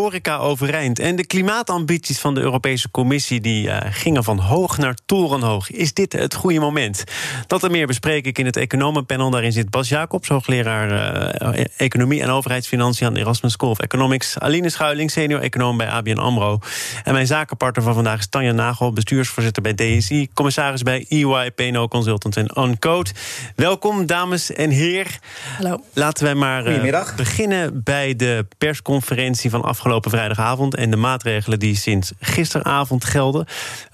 horeca 0.00 0.36
overeind. 0.36 0.98
En 0.98 1.16
de 1.16 1.26
klimaatambities 1.26 2.18
van 2.18 2.34
de 2.34 2.40
Europese 2.40 2.90
Commissie 2.90 3.40
die, 3.40 3.66
uh, 3.66 3.76
gingen 3.90 4.24
van 4.24 4.38
hoog 4.38 4.78
naar 4.78 4.94
torenhoog. 5.06 5.70
Is 5.70 5.94
dit 5.94 6.12
het 6.12 6.34
goede 6.34 6.60
moment? 6.60 7.04
Dat 7.46 7.64
en 7.64 7.70
meer 7.70 7.86
bespreek 7.86 8.26
ik 8.26 8.38
in 8.38 8.46
het 8.46 8.56
economenpanel. 8.56 9.30
Daarin 9.30 9.52
zit 9.52 9.70
Bas 9.70 9.88
Jacobs, 9.88 10.28
hoogleraar 10.28 10.90
uh, 11.56 11.64
Economie 11.76 12.22
en 12.22 12.30
Overheidsfinanciën 12.30 13.06
aan 13.06 13.14
de 13.14 13.20
Erasmus 13.20 13.52
School 13.52 13.70
of 13.70 13.78
Economics. 13.78 14.38
Aline 14.38 14.70
Schuiling, 14.70 15.10
senior 15.10 15.40
econoom 15.40 15.76
bij 15.76 15.88
ABN 15.88 16.18
AMRO. 16.18 16.58
En 17.04 17.12
mijn 17.12 17.26
zakenpartner 17.26 17.84
van 17.84 17.94
vandaag 17.94 18.18
is 18.18 18.28
Tanja 18.28 18.52
Nagel, 18.52 18.92
bestuursvoorzitter 18.92 19.62
bij 19.62 19.74
DSI, 19.74 20.28
commissaris 20.34 20.82
bij 20.82 21.06
EY, 21.08 21.50
PNO 21.50 21.88
Consultants 21.88 22.36
en 22.36 22.62
Uncode. 22.62 23.10
Welkom, 23.54 24.06
dames 24.06 24.52
en 24.52 24.70
heren. 24.70 25.12
Hallo. 25.56 25.80
Laten 25.92 26.24
wij 26.24 26.34
maar 26.34 26.84
uh, 26.84 27.14
beginnen 27.16 27.82
bij 27.82 28.16
de 28.16 28.46
persconferentie 28.58 29.50
van 29.50 29.62
afgelopen 29.62 29.84
afgelopen 29.86 30.18
vrijdagavond 30.18 30.74
en 30.74 30.90
de 30.90 30.96
maatregelen 30.96 31.58
die 31.58 31.76
sinds 31.76 32.12
gisteravond 32.20 33.04
gelden. 33.04 33.46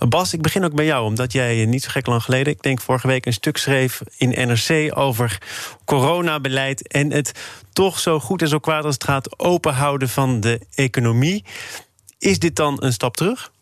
Bas, 0.08 0.32
ik 0.32 0.42
begin 0.42 0.64
ook 0.64 0.74
bij 0.74 0.84
jou, 0.84 1.04
omdat 1.04 1.32
jij 1.32 1.64
niet 1.64 1.82
zo 1.82 1.90
gek 1.90 2.06
lang 2.06 2.22
geleden, 2.22 2.52
ik 2.52 2.62
denk 2.62 2.80
vorige 2.80 3.06
week, 3.06 3.26
een 3.26 3.32
stuk 3.32 3.56
schreef 3.56 4.02
in 4.16 4.48
NRC 4.48 4.98
over 4.98 5.38
coronabeleid 5.84 6.88
en 6.88 7.12
het 7.12 7.32
toch 7.72 7.98
zo 7.98 8.20
goed 8.20 8.42
en 8.42 8.48
zo 8.48 8.58
kwaad 8.58 8.84
als 8.84 8.94
het 8.94 9.04
gaat 9.04 9.38
openhouden 9.38 10.08
van 10.08 10.40
de 10.40 10.60
economie. 10.74 11.44
Is 12.18 12.38
dit 12.38 12.56
dan 12.56 12.76
een 12.82 12.92
stap 12.92 13.16
terug? 13.16 13.52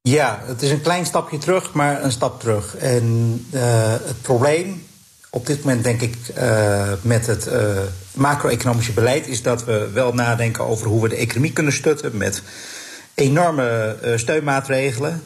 Ja, 0.00 0.42
het 0.46 0.62
is 0.62 0.70
een 0.70 0.82
klein 0.82 1.06
stapje 1.06 1.38
terug, 1.38 1.72
maar 1.72 2.04
een 2.04 2.12
stap 2.12 2.40
terug. 2.40 2.76
En 2.76 3.06
uh, 3.50 3.92
het 3.92 4.22
probleem 4.22 4.86
op 5.34 5.46
dit 5.46 5.64
moment 5.64 5.84
denk 5.84 6.00
ik 6.00 6.16
uh, 6.38 6.92
met 7.02 7.26
het 7.26 7.46
uh, 7.46 7.78
macro-economische 8.12 8.92
beleid 8.92 9.26
is 9.26 9.42
dat 9.42 9.64
we 9.64 9.90
wel 9.92 10.12
nadenken 10.12 10.64
over 10.64 10.86
hoe 10.86 11.02
we 11.02 11.08
de 11.08 11.16
economie 11.16 11.52
kunnen 11.52 11.72
stutten 11.72 12.16
met 12.16 12.42
enorme 13.14 13.96
uh, 14.04 14.16
steunmaatregelen. 14.16 15.22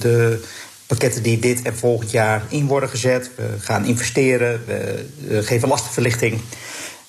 de 0.00 0.42
pakketten 0.86 1.22
die 1.22 1.38
dit 1.38 1.62
en 1.62 1.76
volgend 1.76 2.10
jaar 2.10 2.42
in 2.48 2.66
worden 2.66 2.88
gezet. 2.88 3.30
We 3.36 3.44
gaan 3.58 3.84
investeren, 3.84 4.64
we 4.66 5.42
geven 5.42 5.68
lastenverlichting. 5.68 6.40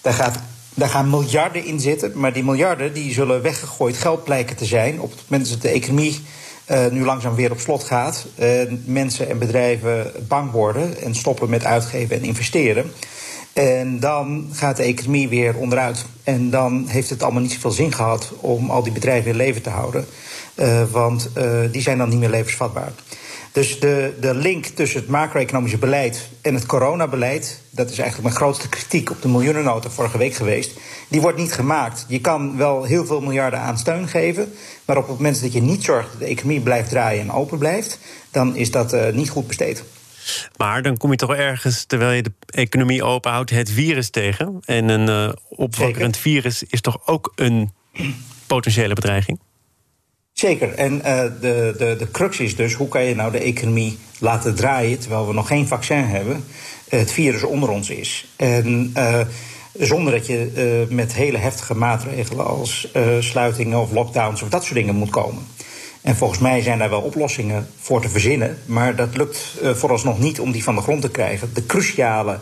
Daar, 0.02 0.14
gaat, 0.14 0.40
daar 0.74 0.90
gaan 0.90 1.10
miljarden 1.10 1.66
in 1.66 1.80
zitten, 1.80 2.12
maar 2.16 2.34
die 2.34 2.44
miljarden 2.44 2.94
die 2.94 3.14
zullen 3.14 3.42
weggegooid 3.42 3.98
geld 3.98 4.24
blijken 4.24 4.56
te 4.56 4.66
zijn 4.66 5.00
op 5.00 5.12
het 5.12 5.22
moment 5.28 5.50
dat 5.50 5.62
de 5.62 5.70
economie 5.70 6.22
uh, 6.72 6.86
nu 6.92 7.06
langzaam 7.06 7.36
weer 7.36 7.52
op 7.52 7.60
slot 7.60 7.84
gaat. 7.84 8.26
Uh, 8.40 8.48
mensen 8.86 9.30
en 9.30 9.40
bedrijven 9.40 10.12
bang 10.28 10.52
worden 10.52 11.02
en 11.02 11.16
stoppen 11.16 11.50
met 11.50 11.66
uitgeven 11.66 12.16
en 12.16 12.24
investeren. 12.24 12.92
En 13.54 14.00
dan 14.00 14.50
gaat 14.52 14.78
de 14.78 14.84
economie 14.84 15.30
weer 15.30 15.56
onderuit. 15.56 16.06
En 16.24 16.50
dan 16.50 16.88
heeft 16.88 17.10
het 17.10 17.24
allemaal 17.24 17.42
niet 17.42 17.52
zoveel 17.52 17.72
zin 17.72 17.94
gehad 17.94 18.32
om 18.40 18.70
al 18.70 18.84
die 18.84 18.92
bedrijven 18.92 19.32
in 19.32 19.38
leven 19.38 19.62
te 19.62 19.70
houden. 19.70 20.06
Uh, 20.56 20.84
want 20.92 21.30
die 21.72 21.82
zijn 21.82 21.98
dan 21.98 22.10
niet 22.10 22.20
meer 22.20 22.30
levensvatbaar. 22.30 22.92
Dus 23.56 23.80
de, 23.80 24.14
de 24.20 24.36
link 24.36 24.66
tussen 24.66 25.00
het 25.00 25.10
macro-economische 25.10 25.78
beleid 25.78 26.30
en 26.42 26.54
het 26.54 26.66
coronabeleid, 26.66 27.62
dat 27.70 27.90
is 27.90 27.98
eigenlijk 27.98 28.28
mijn 28.28 28.42
grootste 28.42 28.70
kritiek 28.70 29.10
op 29.12 29.22
de 29.22 29.28
miljoenennota 29.28 29.90
vorige 29.90 30.18
week 30.18 30.34
geweest, 30.34 30.72
die 31.08 31.22
wordt 31.22 31.38
niet 31.38 31.54
gemaakt. 31.54 32.06
Je 32.08 32.22
kan 32.22 32.58
wel 32.58 32.84
heel 32.84 33.06
veel 33.06 33.22
miljarden 33.22 33.60
aan 33.60 33.78
steun 33.78 34.08
geven, 34.08 34.54
maar 34.86 34.98
op 34.98 35.08
het 35.08 35.16
moment 35.16 35.42
dat 35.42 35.54
je 35.54 35.62
niet 35.62 35.84
zorgt 35.84 36.12
dat 36.12 36.20
de 36.20 36.26
economie 36.26 36.60
blijft 36.60 36.90
draaien 36.90 37.22
en 37.22 37.32
open 37.32 37.58
blijft, 37.58 38.00
dan 38.32 38.56
is 38.56 38.72
dat 38.72 38.94
uh, 38.94 39.10
niet 39.10 39.30
goed 39.30 39.48
besteed. 39.48 39.84
Maar 40.58 40.82
dan 40.82 40.98
kom 40.98 41.12
je 41.12 41.18
toch 41.18 41.36
ergens, 41.36 41.86
terwijl 41.86 42.12
je 42.12 42.24
de 42.24 42.34
economie 42.46 43.04
openhoudt, 43.04 43.50
het 43.50 43.72
virus 43.72 44.10
tegen. 44.10 44.58
En 44.66 44.90
een 44.90 45.28
uh, 45.28 45.34
opwakkerend 45.50 46.18
virus 46.18 46.64
is 46.64 46.82
toch 46.82 47.08
ook 47.08 47.32
een 47.36 47.72
potentiële 48.48 48.94
bedreiging? 48.94 49.40
Zeker. 50.36 50.74
En 50.74 50.94
uh, 50.94 51.22
de, 51.42 51.76
de, 51.78 51.96
de 51.98 52.12
crux 52.12 52.40
is 52.40 52.56
dus, 52.56 52.74
hoe 52.74 52.88
kan 52.88 53.04
je 53.04 53.16
nou 53.16 53.32
de 53.32 53.40
economie 53.40 53.98
laten 54.20 54.56
draaien... 54.56 55.00
terwijl 55.00 55.28
we 55.28 55.34
nog 55.34 55.48
geen 55.48 55.68
vaccin 55.68 56.04
hebben, 56.04 56.44
het 56.90 57.12
virus 57.12 57.44
onder 57.44 57.70
ons 57.70 57.90
is. 57.90 58.34
En 58.36 58.94
uh, 58.98 59.20
zonder 59.74 60.14
dat 60.14 60.28
je 60.28 60.86
met 60.90 61.14
hele 61.14 61.38
heftige 61.38 61.76
maatregelen 61.76 62.46
als 62.46 62.92
sluitingen 63.20 63.80
of 63.80 63.92
lockdowns... 63.92 64.42
of 64.42 64.50
dat 64.50 64.64
soort 64.64 64.76
dingen 64.76 64.96
moet 64.96 65.10
komen. 65.10 65.48
En 66.02 66.16
volgens 66.16 66.40
mij 66.40 66.62
zijn 66.62 66.80
daar 66.80 66.90
wel 66.90 67.02
oplossingen 67.02 67.68
voor 67.80 68.02
te 68.02 68.10
verzinnen. 68.10 68.58
Maar 68.66 68.96
dat 68.96 69.18
lukt 69.18 69.58
vooralsnog 69.62 70.20
niet 70.20 70.40
om 70.40 70.52
die 70.52 70.64
van 70.64 70.76
de 70.76 70.82
grond 70.82 71.02
te 71.02 71.10
krijgen. 71.10 71.50
De 71.54 71.66
cruciale 71.66 72.40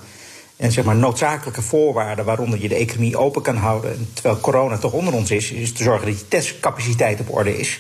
en 0.56 0.72
zeg 0.72 0.86
maar 0.86 0.96
noodzakelijke 0.96 1.62
voorwaarden 1.62 2.26
waaronder 2.26 2.62
je 2.62 2.68
de 2.68 2.76
economie 2.76 3.18
open 3.18 3.42
kan 3.42 3.56
houden. 3.56 4.10
terwijl 4.14 4.40
corona 4.40 4.78
toch 4.78 4.92
onder 4.92 5.14
ons 5.14 5.32
is, 5.32 5.52
is 5.52 5.74
te 5.74 5.84
zorgen 5.84 6.08
dat 6.08 6.16
die 6.16 6.28
testcapaciteit 6.28 7.20
op 7.20 7.36
orde 7.36 7.58
is. 7.58 7.80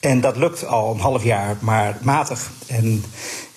En 0.00 0.20
dat 0.20 0.36
lukt 0.36 0.66
al 0.66 0.94
een 0.94 1.00
half 1.00 1.24
jaar, 1.24 1.56
maar 1.60 1.98
matig. 2.00 2.50
En 2.66 3.04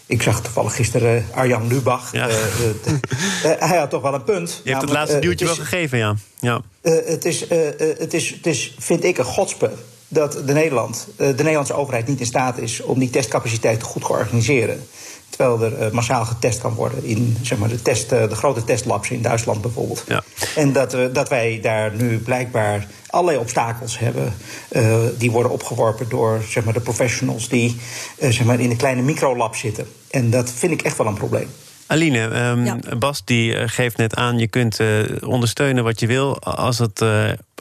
ik 0.05 0.21
zag 0.21 0.41
toevallig 0.41 0.75
gisteren 0.75 1.25
Arjan 1.33 1.67
Lubach. 1.67 2.11
Ja. 2.11 2.29
Uh, 2.29 2.35
uh, 2.35 3.59
hij 3.69 3.77
had 3.77 3.89
toch 3.89 4.01
wel 4.01 4.13
een 4.13 4.23
punt. 4.23 4.61
Je 4.63 4.69
hebt 4.69 4.81
het 4.81 4.91
laatste 4.91 5.19
duwtje 5.19 5.45
wel 5.45 5.55
gegeven, 5.55 5.97
ja. 5.97 6.15
ja. 6.39 6.61
het, 6.81 7.25
is, 7.25 7.49
het, 7.49 8.13
is, 8.13 8.29
het 8.29 8.45
is, 8.47 8.75
vind 8.79 9.03
ik, 9.03 9.17
een 9.17 9.25
godspe 9.25 9.71
dat 10.07 10.41
de, 10.45 10.53
Nederland, 10.53 11.07
de 11.17 11.33
Nederlandse 11.35 11.73
overheid 11.73 12.07
niet 12.07 12.19
in 12.19 12.25
staat 12.25 12.57
is 12.57 12.81
om 12.81 12.99
die 12.99 13.09
testcapaciteit 13.09 13.83
goed 13.83 14.01
te 14.01 14.09
organiseren. 14.09 14.87
Terwijl 15.35 15.61
er 15.61 15.85
uh, 15.85 15.91
massaal 15.91 16.25
getest 16.25 16.61
kan 16.61 16.73
worden 16.73 17.03
in 17.03 17.37
zeg 17.41 17.57
maar, 17.57 17.69
de, 17.69 17.81
test, 17.81 18.11
uh, 18.11 18.29
de 18.29 18.35
grote 18.35 18.63
testlabs 18.63 19.09
in 19.09 19.21
Duitsland 19.21 19.61
bijvoorbeeld. 19.61 20.03
Ja. 20.07 20.23
En 20.55 20.73
dat, 20.73 20.93
uh, 20.93 21.05
dat 21.13 21.29
wij 21.29 21.59
daar 21.61 21.95
nu 21.95 22.17
blijkbaar 22.17 22.87
allerlei 23.07 23.37
obstakels 23.37 23.99
hebben. 23.99 24.33
die 25.17 25.31
worden 25.31 25.51
opgeworpen 25.51 26.09
door 26.09 26.41
zeg 26.49 26.63
maar, 26.63 26.73
de 26.73 26.79
professionals 26.79 27.49
die 27.49 27.75
zeg 28.19 28.43
maar, 28.43 28.59
in 28.59 28.69
de 28.69 28.75
kleine 28.75 29.01
microlab 29.01 29.55
zitten. 29.55 29.87
En 30.09 30.29
dat 30.29 30.51
vind 30.51 30.71
ik 30.71 30.81
echt 30.81 30.97
wel 30.97 31.07
een 31.07 31.13
probleem. 31.13 31.47
Aline, 31.87 32.19
um, 32.19 32.65
ja. 32.65 32.77
Bas 32.99 33.21
die 33.25 33.67
geeft 33.67 33.97
net 33.97 34.15
aan, 34.15 34.37
je 34.37 34.47
kunt 34.47 34.79
ondersteunen 35.25 35.83
wat 35.83 35.99
je 35.99 36.07
wil 36.07 36.39
als 36.39 36.77
het 36.77 37.01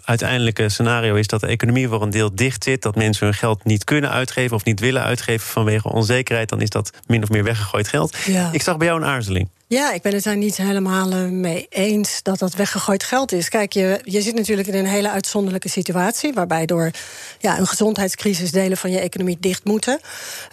uiteindelijke 0.04 0.68
scenario 0.68 1.14
is 1.14 1.26
dat 1.26 1.40
de 1.40 1.46
economie 1.46 1.88
voor 1.88 2.02
een 2.02 2.10
deel 2.10 2.34
dicht 2.34 2.64
zit, 2.64 2.82
dat 2.82 2.94
mensen 2.94 3.26
hun 3.26 3.34
geld 3.34 3.64
niet 3.64 3.84
kunnen 3.84 4.10
uitgeven 4.10 4.56
of 4.56 4.64
niet 4.64 4.80
willen 4.80 5.02
uitgeven 5.02 5.46
vanwege 5.46 5.88
onzekerheid, 5.88 6.48
dan 6.48 6.60
is 6.60 6.70
dat 6.70 6.90
min 7.06 7.22
of 7.22 7.28
meer 7.28 7.44
weggegooid 7.44 7.88
geld. 7.88 8.16
Ja. 8.26 8.48
Ik 8.52 8.62
zag 8.62 8.76
bij 8.76 8.86
jou 8.86 9.00
een 9.00 9.06
aarzeling. 9.06 9.48
Ja, 9.66 9.92
ik 9.92 10.02
ben 10.02 10.14
het 10.14 10.24
daar 10.24 10.36
niet 10.36 10.56
helemaal 10.56 11.10
eh, 11.10 11.24
mee 11.24 11.66
eens 11.68 12.22
dat 12.22 12.38
dat 12.38 12.54
weggegooid 12.54 13.04
geld 13.04 13.32
is. 13.32 13.48
Kijk, 13.48 13.72
je, 13.72 14.00
je 14.02 14.22
zit 14.22 14.34
natuurlijk 14.34 14.68
in 14.68 14.74
een 14.74 14.86
hele 14.86 15.10
uitzonderlijke 15.10 15.68
situatie... 15.68 16.32
waarbij 16.32 16.66
door 16.66 16.90
ja, 17.38 17.58
een 17.58 17.66
gezondheidscrisis 17.66 18.50
delen 18.50 18.76
van 18.76 18.90
je 18.90 18.98
economie 18.98 19.36
dicht 19.40 19.64
moeten. 19.64 20.00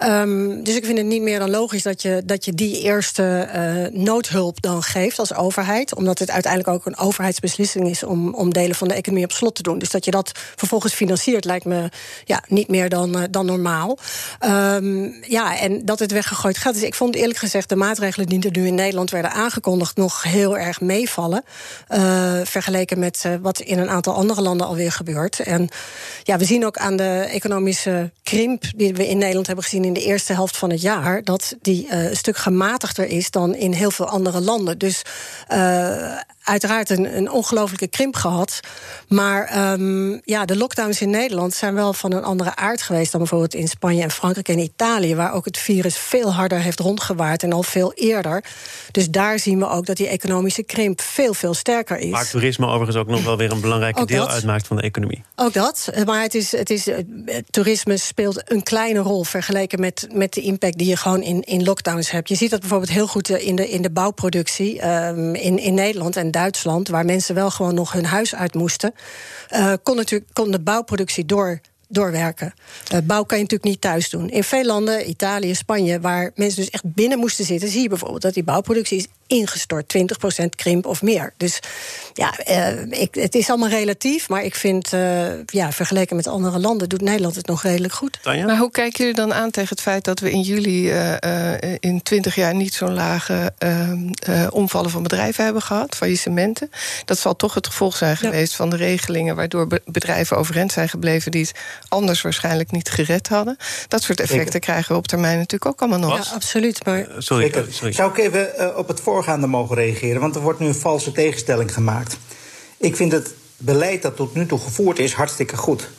Um, 0.04 0.64
dus 0.64 0.76
ik 0.76 0.86
vind 0.86 0.98
het 0.98 1.08
niet 1.08 1.22
meer 1.22 1.40
dan 1.40 1.50
logisch 1.50 1.84
dat 1.84 2.02
je, 2.02 2.22
dat 2.26 2.46
je 2.46 2.54
die 2.54 2.82
eerste 2.82 3.50
uh, 3.56 4.02
noodhulp 4.04 4.62
dan 4.62 4.84
geeft 4.84 5.20
als 5.20 5.34
overheid. 5.34 5.96
Omdat 5.96 6.20
het 6.20 6.32
uiteindelijk 6.32 6.74
ook 6.74 6.86
een 6.86 6.98
overheidsbeslissing 6.98 7.90
is... 7.90 8.04
om, 8.04 8.34
om 8.34 8.54
delen 8.54 8.76
van 8.76 8.88
de 8.88 8.94
economie 8.94 9.26
op 9.26 9.32
slot 9.32 9.56
te 9.56 9.64
doen. 9.64 9.80
Dus 9.80 9.90
dat 9.90 10.06
je 10.06 10.12
dat 10.12 10.32
vervolgens 10.56 10.94
financiert 10.94 11.46
lijkt 11.46 11.66
me 11.66 11.90
ja, 12.26 12.44
niet 12.48 12.68
meer 12.68 12.90
dan, 12.90 13.18
uh, 13.18 13.24
dan 13.32 13.46
normaal. 13.46 13.98
Um, 14.46 15.16
ja, 15.28 15.60
en 15.60 15.86
dat 15.86 16.00
het 16.00 16.12
weggegooid 16.12 16.58
geld 16.58 16.76
is. 16.76 16.84
Ik 16.84 16.96
vond 16.96 17.16
eerlijk 17.16 17.40
gezegd 17.40 17.70
de 17.70 17.76
maatregelen 17.76 18.28
die 18.28 18.44
er 18.44 18.60
nu 18.60 18.68
in 18.68 18.76
Nederland 18.76 19.01
werden 19.10 19.32
aangekondigd 19.32 19.96
nog 19.96 20.24
heel 20.24 20.58
erg 20.58 20.82
meevallen. 20.82 21.44
Uh, 21.90 22.34
vergeleken 22.44 23.00
met 23.00 23.24
uh, 23.26 23.34
wat 23.42 23.60
in 23.60 23.80
een 23.80 23.90
aantal 23.90 24.14
andere 24.14 24.42
landen 24.42 24.68
alweer 24.68 24.92
gebeurt. 24.92 25.40
En 25.40 25.70
ja, 26.24 26.38
we 26.38 26.46
zien 26.46 26.66
ook 26.66 26.78
aan 26.78 26.96
de 26.96 27.28
economische 27.32 28.12
krimp 28.24 28.64
die 28.76 28.94
we 28.94 29.08
in 29.08 29.18
Nederland 29.18 29.48
hebben 29.48 29.64
gezien 29.64 29.86
in 29.86 29.94
de 29.94 30.04
eerste 30.04 30.34
helft 30.34 30.58
van 30.58 30.70
het 30.70 30.82
jaar, 30.82 31.24
dat 31.24 31.56
die 31.62 31.86
uh, 31.86 32.10
een 32.10 32.16
stuk 32.16 32.38
gematigder 32.38 33.06
is 33.06 33.32
dan 33.32 33.56
in 33.56 33.74
heel 33.74 33.92
veel 33.92 34.08
andere 34.08 34.42
landen. 34.42 34.78
Dus 34.78 35.02
uiteraard 36.44 36.90
een, 36.90 37.18
een 37.18 37.32
ongelofelijke 37.32 37.88
krimp 37.88 38.16
gehad. 38.16 38.60
Maar 39.08 39.72
um, 39.72 40.22
ja, 40.24 40.46
de 40.46 40.58
lockdowns 40.58 41.02
in 41.02 41.10
Nederland 41.10 41.54
zijn 41.54 41.74
wel 41.74 41.94
van 41.94 42.14
een 42.14 42.24
andere 42.24 42.56
aard 42.56 42.82
geweest 42.82 43.12
dan 43.12 43.20
bijvoorbeeld 43.20 43.54
in 43.54 43.68
Spanje 43.68 44.04
en 44.04 44.12
Frankrijk 44.12 44.50
en 44.50 44.60
Italië, 44.60 45.16
waar 45.16 45.34
ook 45.34 45.46
het 45.46 45.58
virus 45.58 45.98
veel 45.98 46.34
harder 46.34 46.60
heeft 46.60 46.80
rondgewaard 46.80 47.44
en 47.44 47.54
al 47.54 47.64
veel 47.64 47.94
eerder. 47.94 48.44
Dus 48.92 49.10
daar 49.10 49.40
zien 49.40 49.60
we 49.60 49.68
ook 49.68 49.86
dat 49.86 49.98
die 49.98 50.08
economische 50.08 50.64
krimp 50.64 51.02
veel, 51.02 51.34
veel 51.34 51.54
sterker 51.54 51.98
is. 51.98 52.10
Maar 52.10 52.30
toerisme 52.30 52.68
overigens 52.68 52.98
ook 52.98 53.08
nog 53.08 53.24
wel 53.24 53.38
weer 53.38 53.52
een 53.52 53.62
belangrijk 53.62 54.08
deel 54.08 54.30
uitmaakt 54.30 54.68
van 54.68 54.76
de 54.76 54.82
economie. 54.82 55.24
Ook 55.36 55.54
dat. 55.54 55.92
Maar 56.06 56.22
het 56.22 56.36
is, 56.36 56.52
het 56.52 56.70
is, 56.70 56.90
toerisme 57.50 57.98
speelt 57.98 58.52
een 58.52 58.64
kleine 58.64 59.00
rol 59.00 59.24
vergeleken 59.24 59.80
met, 59.80 60.08
met 60.14 60.34
de 60.34 60.42
impact 60.42 60.78
die 60.78 60.88
je 60.88 60.98
gewoon 60.98 61.22
in, 61.22 61.42
in 61.42 61.64
lockdowns 61.64 62.12
hebt. 62.12 62.30
Je 62.30 62.36
ziet 62.36 62.50
dat 62.50 62.60
bijvoorbeeld 62.60 62.92
heel 62.92 63.08
goed 63.08 63.30
in 63.30 63.56
de, 63.56 63.70
in 63.70 63.82
de 63.82 63.92
bouwproductie 63.92 64.88
um, 64.88 65.36
in, 65.36 65.60
in 65.60 65.74
Nederland. 65.74 66.16
En 66.16 66.31
Duitsland, 66.32 66.88
waar 66.88 67.06
mensen 67.06 67.36
wel 67.36 67.52
gewoon 67.52 67.74
nog 67.74 67.92
hun 67.92 68.06
huis 68.06 68.36
uit 68.36 68.54
moesten, 68.54 68.94
uh, 69.50 69.74
kon, 69.84 69.96
natuurlijk, 69.96 70.30
kon 70.34 70.52
de 70.52 70.60
bouwproductie 70.60 71.26
door 71.26 71.60
doorwerken. 71.88 72.54
Uh, 72.94 73.00
bouw 73.04 73.24
kan 73.24 73.38
je 73.38 73.44
natuurlijk 73.44 73.72
niet 73.72 73.82
thuis 73.82 74.10
doen. 74.10 74.30
In 74.30 74.44
veel 74.44 74.66
landen, 74.66 75.10
Italië, 75.10 75.56
Spanje, 75.56 76.00
waar 76.00 76.32
mensen 76.36 76.62
dus 76.62 76.70
echt 76.70 76.94
binnen 76.94 77.20
moesten 77.20 77.46
zitten, 77.46 77.70
zie 77.70 77.82
je 77.82 77.90
bijvoorbeeld 77.90 78.22
dat 78.22 78.34
die 78.34 78.44
bouwproductie 78.44 78.98
is 78.98 79.08
ingestort. 79.32 79.94
20% 80.42 80.46
krimp 80.56 80.86
of 80.86 81.02
meer. 81.02 81.34
Dus 81.38 81.60
ja, 82.14 82.34
uh, 82.50 83.02
ik, 83.02 83.16
het 83.16 83.36
is 83.36 83.50
allemaal 83.50 83.70
relatief. 83.70 84.30
Maar 84.30 84.44
ik 84.44 84.56
vind, 84.56 84.94
uh, 84.94 85.46
ja, 85.46 85.72
vergeleken 85.72 86.16
met 86.16 86.28
andere 86.28 86.60
landen, 86.60 86.90
doet 86.90 87.02
Nederland 87.02 87.36
het 87.36 87.48
nog 87.48 87.64
redelijk 87.64 87.94
goed. 87.94 88.20
Maar 88.24 88.58
hoe 88.58 88.72
kijken 88.72 88.98
jullie 88.98 89.14
dan 89.14 89.34
aan 89.34 89.52
tegen 89.52 89.70
het 89.70 89.82
feit 89.82 90.04
dat 90.04 90.20
we 90.20 90.32
in 90.32 90.42
juli 90.42 90.92
uh, 90.92 91.74
in 91.80 92.02
20 92.04 92.36
jaar 92.36 92.56
niet 92.56 92.74
zo'n 92.74 92.94
lage 92.94 93.54
ehm, 93.58 94.50
omvallen 94.50 94.90
van 94.90 95.04
bedrijven 95.04 95.44
hebben 95.44 95.62
gehad, 95.62 95.96
faillissementen? 95.96 96.70
Dat 97.06 97.18
zal 97.18 97.36
toch 97.36 97.54
het 97.54 97.68
gevolg 97.68 97.96
zijn 97.96 98.18
geweest 98.18 98.52
ja. 98.52 98.58
van 98.58 98.70
de 98.70 98.76
regelingen 98.76 99.36
waardoor 99.36 99.68
bedrijven 99.86 100.38
overeind 100.38 100.72
zijn 100.72 100.90
gebleven 100.90 101.32
die 101.32 101.42
het 101.42 101.60
anders 101.88 102.22
waarschijnlijk 102.22 102.72
niet 102.72 102.90
gered 102.90 103.28
hadden. 103.28 103.58
Dat 103.88 104.04
soort 104.04 104.20
effecten 104.20 104.46
Zeker. 104.46 104.60
krijgen 104.60 104.92
we 104.92 104.98
op 104.98 105.08
termijn 105.08 105.38
natuurlijk 105.38 105.72
ook 105.72 105.82
allemaal 105.82 106.10
nog. 106.10 106.26
Ja, 106.26 106.34
absoluut. 106.34 106.86
Maar... 106.86 107.06
sorry, 107.18 107.52
sorry. 107.70 107.94
Zou 107.94 108.12
ik 108.12 108.18
even 108.18 108.78
op 108.78 108.88
het 108.88 109.02
voor 109.02 109.21
voorgaande 109.24 109.48
mogen 109.48 109.76
reageren, 109.76 110.22
want 110.22 110.36
er 110.36 110.42
wordt 110.42 110.60
nu 110.60 110.68
een 110.68 110.76
valse 110.76 111.12
tegenstelling 111.12 111.74
gemaakt. 111.74 112.18
Ik 112.78 112.96
vind 112.96 113.12
het 113.12 113.34
beleid 113.58 114.02
dat 114.02 114.16
tot 114.16 114.36
nu 114.36 114.46
toe 114.46 114.60
gevoerd 114.60 115.00
is 115.00 115.14
hartstikke 115.14 115.58
goed. 115.58 115.90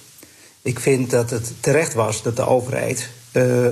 Ik 0.63 0.81
vind 0.81 1.11
dat 1.11 1.31
het 1.31 1.53
terecht 1.61 1.95
was 1.95 2.23
dat 2.23 2.37
de 2.37 2.47
overheid 2.47 3.09
uh, 3.33 3.65
uh, 3.65 3.71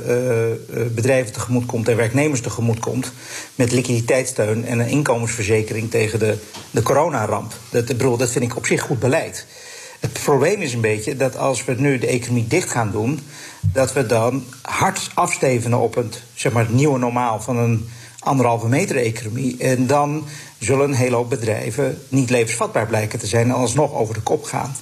bedrijven 0.94 1.32
tegemoet 1.32 1.66
komt 1.66 1.88
en 1.88 1.96
werknemers 1.96 2.40
tegemoet 2.40 2.78
komt. 2.78 3.12
Met 3.54 3.72
liquiditeitssteun 3.72 4.64
en 4.64 4.78
een 4.78 4.88
inkomensverzekering 4.88 5.90
tegen 5.90 6.18
de, 6.18 6.36
de 6.70 6.82
coronaramp. 6.82 7.52
Dat, 7.70 7.86
bedoel, 7.86 8.16
dat 8.16 8.30
vind 8.30 8.44
ik 8.44 8.56
op 8.56 8.66
zich 8.66 8.82
goed 8.82 8.98
beleid. 8.98 9.46
Het 10.00 10.12
probleem 10.12 10.60
is 10.60 10.72
een 10.72 10.80
beetje 10.80 11.16
dat 11.16 11.36
als 11.36 11.64
we 11.64 11.74
nu 11.74 11.98
de 11.98 12.06
economie 12.06 12.46
dicht 12.46 12.70
gaan 12.70 12.90
doen, 12.90 13.20
dat 13.60 13.92
we 13.92 14.06
dan 14.06 14.44
hard 14.62 15.10
afstevenen 15.14 15.78
op 15.78 15.94
het, 15.94 16.22
zeg 16.34 16.52
maar, 16.52 16.62
het 16.62 16.74
nieuwe 16.74 16.98
normaal 16.98 17.40
van 17.40 17.56
een 17.56 17.88
anderhalve 18.20 18.68
meter 18.68 18.96
economie. 18.96 19.56
En 19.58 19.86
dan 19.86 20.26
zullen 20.58 20.88
een 20.88 20.94
hele 20.94 21.16
hoop 21.16 21.30
bedrijven 21.30 21.98
niet 22.08 22.30
levensvatbaar 22.30 22.86
blijken 22.86 23.18
te 23.18 23.26
zijn 23.26 23.46
en 23.46 23.54
alsnog 23.54 23.94
over 23.94 24.14
de 24.14 24.20
kop 24.20 24.44
gaan. 24.44 24.74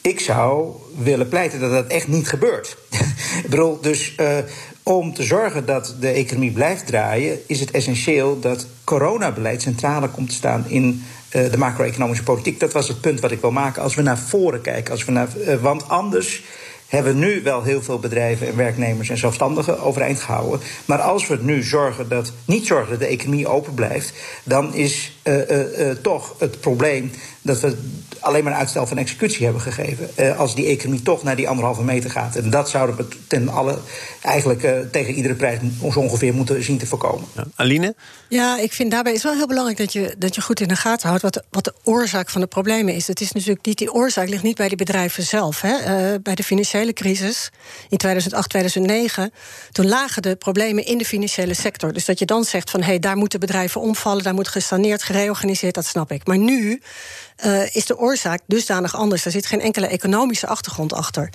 Ik 0.00 0.20
zou 0.20 0.72
willen 0.96 1.28
pleiten 1.28 1.60
dat 1.60 1.70
dat 1.70 1.86
echt 1.86 2.08
niet 2.08 2.28
gebeurt. 2.28 2.76
Ik 3.44 3.50
bedoel, 3.50 3.80
dus 3.80 4.14
uh, 4.20 4.36
om 4.82 5.14
te 5.14 5.22
zorgen 5.22 5.66
dat 5.66 5.96
de 6.00 6.08
economie 6.08 6.50
blijft 6.50 6.86
draaien, 6.86 7.38
is 7.46 7.60
het 7.60 7.70
essentieel 7.70 8.40
dat 8.40 8.66
coronabeleid 8.84 9.62
centraler 9.62 10.08
komt 10.08 10.28
te 10.28 10.34
staan 10.34 10.64
in 10.68 11.04
uh, 11.36 11.50
de 11.50 11.58
macro-economische 11.58 12.22
politiek. 12.22 12.60
Dat 12.60 12.72
was 12.72 12.88
het 12.88 13.00
punt 13.00 13.20
wat 13.20 13.30
ik 13.30 13.40
wil 13.40 13.50
maken. 13.50 13.82
Als 13.82 13.94
we 13.94 14.02
naar 14.02 14.18
voren 14.18 14.60
kijken, 14.60 14.92
als 14.92 15.04
we 15.04 15.12
naar, 15.12 15.28
uh, 15.36 15.54
want 15.54 15.88
anders 15.88 16.42
hebben 16.88 17.18
nu 17.18 17.42
wel 17.42 17.62
heel 17.62 17.82
veel 17.82 17.98
bedrijven 17.98 18.46
en 18.46 18.56
werknemers 18.56 19.08
en 19.08 19.18
zelfstandigen 19.18 19.80
overeind 19.80 20.20
gehouden. 20.20 20.60
Maar 20.84 21.00
als 21.00 21.26
we 21.26 21.38
nu 21.40 21.62
zorgen 21.62 22.08
dat, 22.08 22.32
niet 22.44 22.66
zorgen 22.66 22.90
dat 22.90 23.00
de 23.00 23.06
economie 23.06 23.48
open 23.48 23.74
blijft, 23.74 24.12
dan 24.42 24.74
is 24.74 25.18
uh, 25.24 25.90
toch 26.02 26.34
het 26.38 26.60
probleem 26.60 27.10
dat 27.48 27.60
we 27.60 27.76
alleen 28.20 28.44
maar 28.44 28.52
een 28.52 28.58
uitstel 28.58 28.86
van 28.86 28.98
executie 28.98 29.44
hebben 29.44 29.62
gegeven. 29.62 30.10
Uh, 30.16 30.38
als 30.38 30.54
die 30.54 30.66
economie 30.66 31.02
toch 31.02 31.22
naar 31.22 31.36
die 31.36 31.48
anderhalve 31.48 31.82
meter 31.82 32.10
gaat. 32.10 32.36
En 32.36 32.50
dat 32.50 32.68
zouden 32.70 32.96
we 32.96 33.06
ten 33.26 33.48
alle, 33.48 33.78
eigenlijk 34.22 34.62
uh, 34.62 34.72
tegen 34.92 35.14
iedere 35.14 35.34
prijs 35.34 35.58
zo 35.92 35.98
ongeveer 35.98 36.34
moeten 36.34 36.64
zien 36.64 36.78
te 36.78 36.86
voorkomen. 36.86 37.28
Ja. 37.36 37.44
Aline? 37.54 37.94
Ja, 38.28 38.58
ik 38.58 38.72
vind 38.72 38.90
daarbij 38.90 39.12
is 39.12 39.22
wel 39.22 39.34
heel 39.34 39.46
belangrijk 39.46 39.78
dat 39.78 39.92
je, 39.92 40.14
dat 40.18 40.34
je 40.34 40.40
goed 40.40 40.60
in 40.60 40.68
de 40.68 40.76
gaten 40.76 41.08
houdt 41.08 41.22
wat 41.22 41.34
de, 41.34 41.44
wat 41.50 41.64
de 41.64 41.74
oorzaak 41.84 42.30
van 42.30 42.40
de 42.40 42.46
problemen 42.46 42.94
is. 42.94 43.06
Het 43.06 43.20
is 43.20 43.32
natuurlijk 43.32 43.66
niet, 43.66 43.78
die 43.78 43.92
oorzaak 43.92 44.28
ligt 44.28 44.42
niet 44.42 44.56
bij 44.56 44.68
die 44.68 44.76
bedrijven 44.76 45.22
zelf. 45.22 45.60
Hè. 45.60 45.78
Uh, 45.78 46.14
bij 46.22 46.34
de 46.34 46.42
financiële 46.42 46.92
crisis 46.92 47.50
in 47.88 47.96
2008, 47.96 48.48
2009, 48.48 49.32
toen 49.72 49.88
lagen 49.88 50.22
de 50.22 50.36
problemen 50.36 50.86
in 50.86 50.98
de 50.98 51.04
financiële 51.04 51.54
sector. 51.54 51.92
Dus 51.92 52.04
dat 52.04 52.18
je 52.18 52.26
dan 52.26 52.44
zegt 52.44 52.70
van 52.70 52.80
hé, 52.80 52.86
hey, 52.86 52.98
daar 52.98 53.16
moeten 53.16 53.40
bedrijven 53.40 53.80
omvallen, 53.80 54.22
daar 54.22 54.34
moet 54.34 54.48
gesaneerd, 54.48 55.02
gereorganiseerd, 55.02 55.74
dat 55.74 55.86
snap 55.86 56.12
ik. 56.12 56.26
Maar 56.26 56.38
nu 56.38 56.80
uh, 57.44 57.74
is 57.74 57.86
de 57.86 57.98
oorzaak 57.98 58.40
dusdanig 58.46 58.94
anders. 58.94 59.24
Er 59.24 59.30
zit 59.30 59.46
geen 59.46 59.60
enkele 59.60 59.86
economische 59.86 60.46
achtergrond 60.46 60.92
achter. 60.92 61.30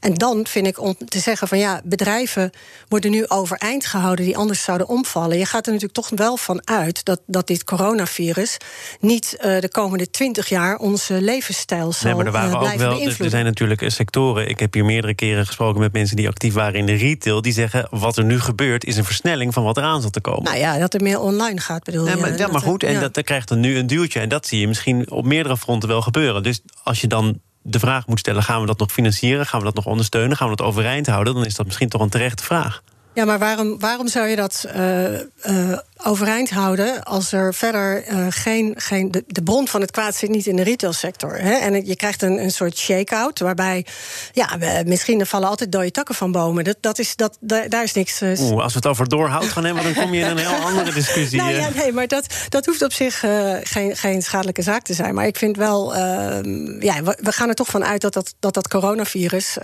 En 0.00 0.14
dan 0.14 0.46
vind 0.46 0.66
ik 0.66 0.80
om 0.80 0.96
te 1.08 1.18
zeggen 1.18 1.48
van 1.48 1.58
ja, 1.58 1.80
bedrijven 1.84 2.50
worden 2.88 3.10
nu 3.10 3.28
overeind 3.28 3.86
gehouden 3.86 4.24
die 4.24 4.36
anders 4.36 4.62
zouden 4.62 4.88
omvallen. 4.88 5.38
Je 5.38 5.44
gaat 5.44 5.66
er 5.66 5.72
natuurlijk 5.72 6.00
toch 6.00 6.10
wel 6.18 6.36
van 6.36 6.60
uit 6.64 7.04
dat, 7.04 7.20
dat 7.26 7.46
dit 7.46 7.64
coronavirus 7.64 8.56
niet 9.00 9.36
uh, 9.40 9.60
de 9.60 9.68
komende 9.68 10.10
twintig 10.10 10.48
jaar 10.48 10.76
onze 10.76 11.22
levensstijl 11.22 11.92
zal 11.92 12.06
nee, 12.06 12.14
maar 12.14 12.26
er 12.26 12.32
waren 12.32 12.50
uh, 12.50 12.72
ook 12.72 12.78
wel, 12.78 13.00
Er 13.00 13.30
zijn 13.30 13.44
natuurlijk 13.44 13.90
sectoren. 13.90 14.48
Ik 14.48 14.60
heb 14.60 14.74
hier 14.74 14.84
meerdere 14.84 15.14
keren 15.14 15.46
gesproken 15.46 15.80
met 15.80 15.92
mensen 15.92 16.16
die 16.16 16.28
actief 16.28 16.54
waren 16.54 16.78
in 16.78 16.86
de 16.86 16.94
retail. 16.94 17.42
Die 17.42 17.52
zeggen 17.52 17.86
wat 17.90 18.16
er 18.16 18.24
nu 18.24 18.40
gebeurt 18.40 18.84
is 18.84 18.96
een 18.96 19.04
versnelling 19.04 19.54
van 19.54 19.62
wat 19.62 19.76
eraan 19.76 20.02
zat 20.02 20.12
te 20.12 20.20
komen. 20.20 20.42
Nou 20.42 20.58
ja, 20.58 20.78
dat 20.78 20.94
er 20.94 21.02
meer 21.02 21.20
online 21.20 21.60
gaat 21.60 21.84
bedoel 21.84 22.06
ja, 22.06 22.16
maar, 22.16 22.32
je. 22.32 22.38
Ja, 22.38 22.46
maar 22.46 22.60
goed, 22.60 22.82
en 22.82 22.92
ja. 22.92 23.00
dat, 23.00 23.14
dat 23.14 23.24
krijgt 23.24 23.48
dan 23.48 23.60
nu 23.60 23.78
een 23.78 23.86
duwtje. 23.86 24.20
En 24.20 24.28
dat 24.28 24.46
zie 24.46 24.60
je 24.60 24.68
misschien 24.68 25.10
op 25.10 25.24
meerdere 25.24 25.56
fronten 25.56 25.88
wel 25.88 26.02
gebeuren. 26.02 26.42
Dus 26.42 26.60
als 26.82 27.00
je 27.00 27.06
dan 27.06 27.40
de 27.68 27.78
vraag 27.78 28.06
moet 28.06 28.18
stellen: 28.18 28.42
gaan 28.42 28.60
we 28.60 28.66
dat 28.66 28.78
nog 28.78 28.92
financieren? 28.92 29.46
Gaan 29.46 29.58
we 29.58 29.66
dat 29.66 29.74
nog 29.74 29.86
ondersteunen? 29.86 30.36
Gaan 30.36 30.50
we 30.50 30.56
dat 30.56 30.66
overeind 30.66 31.06
houden? 31.06 31.34
Dan 31.34 31.44
is 31.44 31.54
dat 31.54 31.66
misschien 31.66 31.88
toch 31.88 32.00
een 32.00 32.08
terechte 32.08 32.42
vraag. 32.42 32.82
Ja, 33.18 33.24
maar 33.24 33.38
waarom, 33.38 33.78
waarom 33.78 34.08
zou 34.08 34.26
je 34.26 34.36
dat 34.36 34.64
uh, 34.76 35.12
uh, 35.12 35.78
overeind 35.96 36.50
houden 36.50 37.02
als 37.04 37.32
er 37.32 37.54
verder 37.54 38.08
uh, 38.12 38.26
geen. 38.30 38.74
geen 38.76 39.10
de, 39.10 39.24
de, 39.26 39.42
bron 39.42 39.68
van 39.68 39.80
het 39.80 39.90
kwaad 39.90 40.14
zit 40.14 40.30
niet 40.30 40.46
in 40.46 40.56
de 40.56 40.62
retailsector. 40.62 41.38
Hè? 41.38 41.52
En 41.52 41.86
je 41.86 41.96
krijgt 41.96 42.22
een, 42.22 42.42
een 42.42 42.50
soort 42.50 42.78
shake-out 42.78 43.38
waarbij. 43.38 43.86
Ja, 44.32 44.48
misschien 44.86 45.26
vallen 45.26 45.48
altijd 45.48 45.72
dode 45.72 45.90
takken 45.90 46.14
van 46.14 46.32
bomen. 46.32 46.64
Dat, 46.64 46.76
dat 46.80 46.98
is, 46.98 47.16
dat, 47.16 47.36
daar, 47.40 47.82
is 47.82 47.92
niks. 47.92 48.20
Oeh, 48.22 48.62
als 48.62 48.72
we 48.72 48.78
het 48.78 48.86
over 48.86 49.08
doorhoud 49.08 49.44
gaan 49.44 49.64
hebben, 49.64 49.82
dan 49.82 49.94
kom 49.94 50.14
je 50.14 50.20
in 50.20 50.30
een 50.30 50.38
heel 50.38 50.66
andere 50.68 50.92
discussie. 50.92 51.38
nou 51.38 51.54
ja, 51.54 51.68
nee, 51.74 51.92
maar 51.92 52.06
dat, 52.06 52.26
dat 52.48 52.66
hoeft 52.66 52.82
op 52.82 52.92
zich 52.92 53.24
geen, 53.62 53.96
geen 53.96 54.22
schadelijke 54.22 54.62
zaak 54.62 54.82
te 54.82 54.94
zijn. 54.94 55.14
Maar 55.14 55.26
ik 55.26 55.36
vind 55.36 55.56
wel. 55.56 55.94
Ehm, 55.94 56.82
ja, 56.82 57.02
we, 57.02 57.18
we, 57.22 57.32
gaan 57.32 57.48
er 57.48 57.54
toch 57.54 57.68
van 57.68 57.84
uit 57.84 58.00
dat 58.00 58.12
dat, 58.12 58.34
dat, 58.38 58.54
dat 58.54 58.68
coronavirus 58.68 59.56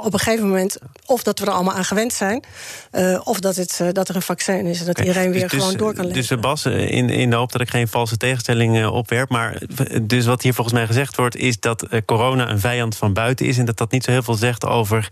op 0.00 0.12
een 0.12 0.18
gegeven 0.18 0.46
moment. 0.46 0.78
of 1.06 1.22
dat 1.22 1.38
we 1.38 1.46
er 1.46 1.52
allemaal 1.52 1.74
aan 1.74 1.84
gewend 1.84 2.12
zijn. 2.12 2.44
Uh, 2.92 3.20
of 3.24 3.40
dat, 3.40 3.56
het, 3.56 3.78
uh, 3.82 3.88
dat 3.92 4.08
er 4.08 4.16
een 4.16 4.22
vaccin 4.22 4.66
is 4.66 4.80
en 4.80 4.86
dat 4.86 4.98
okay, 4.98 5.06
iedereen 5.06 5.32
weer 5.32 5.48
dus, 5.48 5.60
gewoon 5.60 5.76
door 5.76 5.94
kan 5.94 6.06
leven. 6.06 6.36
Dus 6.36 6.40
Bas, 6.40 6.66
in, 6.66 7.10
in 7.10 7.30
de 7.30 7.36
hoop 7.36 7.52
dat 7.52 7.60
ik 7.60 7.70
geen 7.70 7.88
valse 7.88 8.16
tegenstelling 8.16 8.76
uh, 8.76 8.92
opwerp... 8.92 9.28
maar 9.28 9.62
dus 10.02 10.26
wat 10.26 10.42
hier 10.42 10.54
volgens 10.54 10.76
mij 10.76 10.86
gezegd 10.86 11.16
wordt... 11.16 11.36
is 11.36 11.60
dat 11.60 11.86
corona 12.04 12.50
een 12.50 12.60
vijand 12.60 12.96
van 12.96 13.12
buiten 13.12 13.46
is... 13.46 13.58
en 13.58 13.64
dat 13.64 13.76
dat 13.76 13.90
niet 13.90 14.04
zo 14.04 14.10
heel 14.10 14.22
veel 14.22 14.34
zegt 14.34 14.64
over 14.64 15.08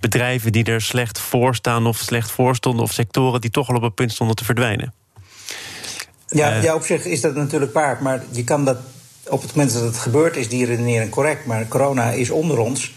bedrijven 0.00 0.52
die 0.52 0.64
er 0.64 0.80
slecht 0.80 1.18
voor 1.18 1.54
staan... 1.54 1.86
of 1.86 1.98
slecht 1.98 2.30
voor 2.30 2.54
stonden, 2.54 2.84
of 2.84 2.92
sectoren 2.92 3.40
die 3.40 3.50
toch 3.50 3.68
al 3.68 3.76
op 3.76 3.82
het 3.82 3.94
punt 3.94 4.12
stonden 4.12 4.36
te 4.36 4.44
verdwijnen. 4.44 4.94
Ja, 6.28 6.60
ja 6.60 6.74
op 6.74 6.84
zich 6.84 7.04
is 7.04 7.20
dat 7.20 7.34
natuurlijk 7.34 7.72
waar, 7.72 8.02
maar 8.02 8.22
je 8.30 8.44
kan 8.44 8.64
dat... 8.64 8.78
op 9.28 9.42
het 9.42 9.54
moment 9.54 9.72
dat 9.72 9.82
het 9.82 9.98
gebeurt 9.98 10.36
is 10.36 10.48
die 10.48 10.66
redenering 10.66 11.10
correct... 11.10 11.46
maar 11.46 11.68
corona 11.68 12.10
is 12.10 12.30
onder 12.30 12.58
ons... 12.58 12.96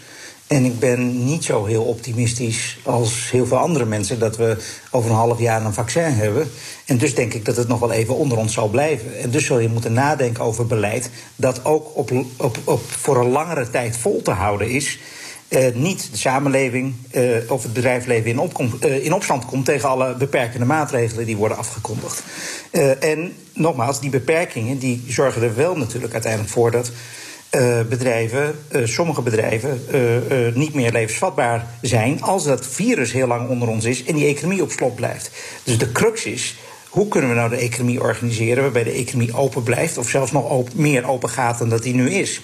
En 0.52 0.64
ik 0.64 0.78
ben 0.78 1.24
niet 1.24 1.44
zo 1.44 1.64
heel 1.64 1.82
optimistisch 1.82 2.78
als 2.82 3.30
heel 3.30 3.46
veel 3.46 3.56
andere 3.56 3.84
mensen 3.84 4.18
dat 4.18 4.36
we 4.36 4.56
over 4.90 5.10
een 5.10 5.16
half 5.16 5.38
jaar 5.38 5.64
een 5.64 5.72
vaccin 5.72 6.02
hebben. 6.02 6.50
En 6.86 6.98
dus 6.98 7.14
denk 7.14 7.34
ik 7.34 7.44
dat 7.44 7.56
het 7.56 7.68
nog 7.68 7.80
wel 7.80 7.92
even 7.92 8.16
onder 8.16 8.38
ons 8.38 8.52
zal 8.52 8.68
blijven. 8.68 9.18
En 9.18 9.30
dus 9.30 9.46
zul 9.46 9.58
je 9.58 9.68
moeten 9.68 9.92
nadenken 9.92 10.44
over 10.44 10.66
beleid 10.66 11.10
dat 11.36 11.64
ook 11.64 11.96
op, 11.96 12.10
op, 12.36 12.58
op 12.64 12.80
voor 12.80 13.16
een 13.16 13.30
langere 13.30 13.70
tijd 13.70 13.96
vol 13.96 14.22
te 14.22 14.30
houden 14.30 14.70
is. 14.70 14.98
Uh, 15.48 15.74
niet 15.74 16.08
de 16.10 16.18
samenleving 16.18 16.94
uh, 17.12 17.50
of 17.50 17.62
het 17.62 17.72
bedrijfsleven 17.72 18.30
in, 18.30 18.38
opkom, 18.38 18.72
uh, 18.84 19.04
in 19.04 19.12
opstand 19.12 19.44
komt 19.44 19.64
tegen 19.64 19.88
alle 19.88 20.14
beperkende 20.16 20.66
maatregelen 20.66 21.26
die 21.26 21.36
worden 21.36 21.58
afgekondigd. 21.58 22.22
en 23.00 23.32
nogmaals, 23.52 24.00
die 24.00 24.10
beperkingen 24.10 24.78
die 24.78 25.04
zorgen 25.08 25.42
er 25.42 25.56
wel 25.56 25.76
natuurlijk 25.76 26.12
uiteindelijk 26.12 26.52
voor 26.52 26.70
dat 26.70 26.90
uh, 27.56 27.80
bedrijven, 27.88 28.54
uh, 28.72 28.86
sommige 28.86 29.22
bedrijven, 29.22 29.84
uh, 29.94 30.54
niet 30.54 30.74
meer 30.74 30.92
levensvatbaar 30.92 31.66
zijn 31.80 32.22
als 32.22 32.44
dat 32.44 32.66
virus 32.66 33.12
heel 33.12 33.26
lang 33.26 33.48
onder 33.48 33.68
ons 33.68 33.84
is 33.84 34.04
en 34.04 34.14
die 34.14 34.26
economie 34.26 34.62
op 34.62 34.70
slot 34.70 34.94
blijft. 34.94 35.30
Dus 35.64 35.78
de 35.78 35.92
crux 35.92 36.24
is. 36.24 36.56
Hoe 36.88 37.08
kunnen 37.08 37.30
we 37.30 37.36
nou 37.36 37.50
de 37.50 37.56
economie 37.56 38.00
organiseren 38.00 38.62
waarbij 38.62 38.84
de 38.84 38.90
economie 38.90 39.36
open 39.36 39.62
blijft, 39.62 39.98
of 39.98 40.08
zelfs 40.08 40.32
nog 40.32 40.74
meer 40.74 41.08
open 41.08 41.28
gaat 41.28 41.58
dan 41.58 41.68
dat 41.68 41.82
die 41.82 41.94
nu 41.94 42.10
is? 42.10 42.40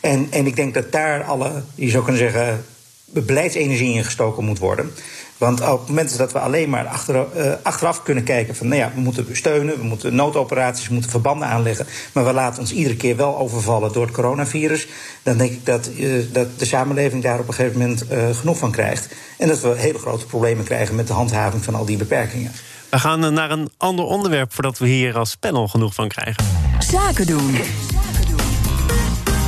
En, 0.00 0.26
en 0.30 0.46
ik 0.46 0.56
denk 0.56 0.74
dat 0.74 0.92
daar 0.92 1.24
alle, 1.24 1.62
je 1.74 1.90
zou 1.90 2.04
kunnen 2.04 2.22
zeggen, 2.22 2.64
beleidsenergie 3.04 3.94
in 3.94 4.04
gestoken 4.04 4.44
moet 4.44 4.58
worden. 4.58 4.92
Want 5.40 5.60
op 5.60 5.78
het 5.78 5.88
moment 5.88 6.16
dat 6.18 6.32
we 6.32 6.38
alleen 6.38 6.70
maar 6.70 6.86
achter, 6.86 7.26
uh, 7.36 7.52
achteraf 7.62 8.02
kunnen 8.02 8.24
kijken 8.24 8.56
van, 8.56 8.68
nou 8.68 8.80
ja, 8.80 8.92
we 8.94 9.00
moeten 9.00 9.26
steunen, 9.32 9.78
we 9.78 9.84
moeten 9.84 10.14
noodoperaties, 10.14 10.86
we 10.86 10.92
moeten 10.92 11.10
verbanden 11.10 11.48
aanleggen, 11.48 11.86
maar 12.12 12.24
we 12.24 12.32
laten 12.32 12.60
ons 12.60 12.72
iedere 12.72 12.96
keer 12.96 13.16
wel 13.16 13.38
overvallen 13.38 13.92
door 13.92 14.04
het 14.04 14.14
coronavirus, 14.14 14.86
dan 15.22 15.36
denk 15.36 15.50
ik 15.50 15.66
dat, 15.66 15.90
uh, 15.96 16.24
dat 16.32 16.58
de 16.58 16.64
samenleving 16.64 17.22
daar 17.22 17.38
op 17.38 17.48
een 17.48 17.54
gegeven 17.54 17.78
moment 17.78 18.04
uh, 18.12 18.18
genoeg 18.32 18.58
van 18.58 18.70
krijgt. 18.70 19.08
En 19.38 19.48
dat 19.48 19.60
we 19.60 19.74
hele 19.76 19.98
grote 19.98 20.26
problemen 20.26 20.64
krijgen 20.64 20.94
met 20.94 21.06
de 21.06 21.12
handhaving 21.12 21.64
van 21.64 21.74
al 21.74 21.84
die 21.84 21.96
beperkingen. 21.96 22.52
We 22.90 22.98
gaan 22.98 23.34
naar 23.34 23.50
een 23.50 23.70
ander 23.76 24.04
onderwerp 24.04 24.52
voordat 24.52 24.78
we 24.78 24.86
hier 24.86 25.18
als 25.18 25.36
panel 25.36 25.68
genoeg 25.68 25.94
van 25.94 26.08
krijgen. 26.08 26.44
Zaken 26.78 27.26
doen. 27.26 27.56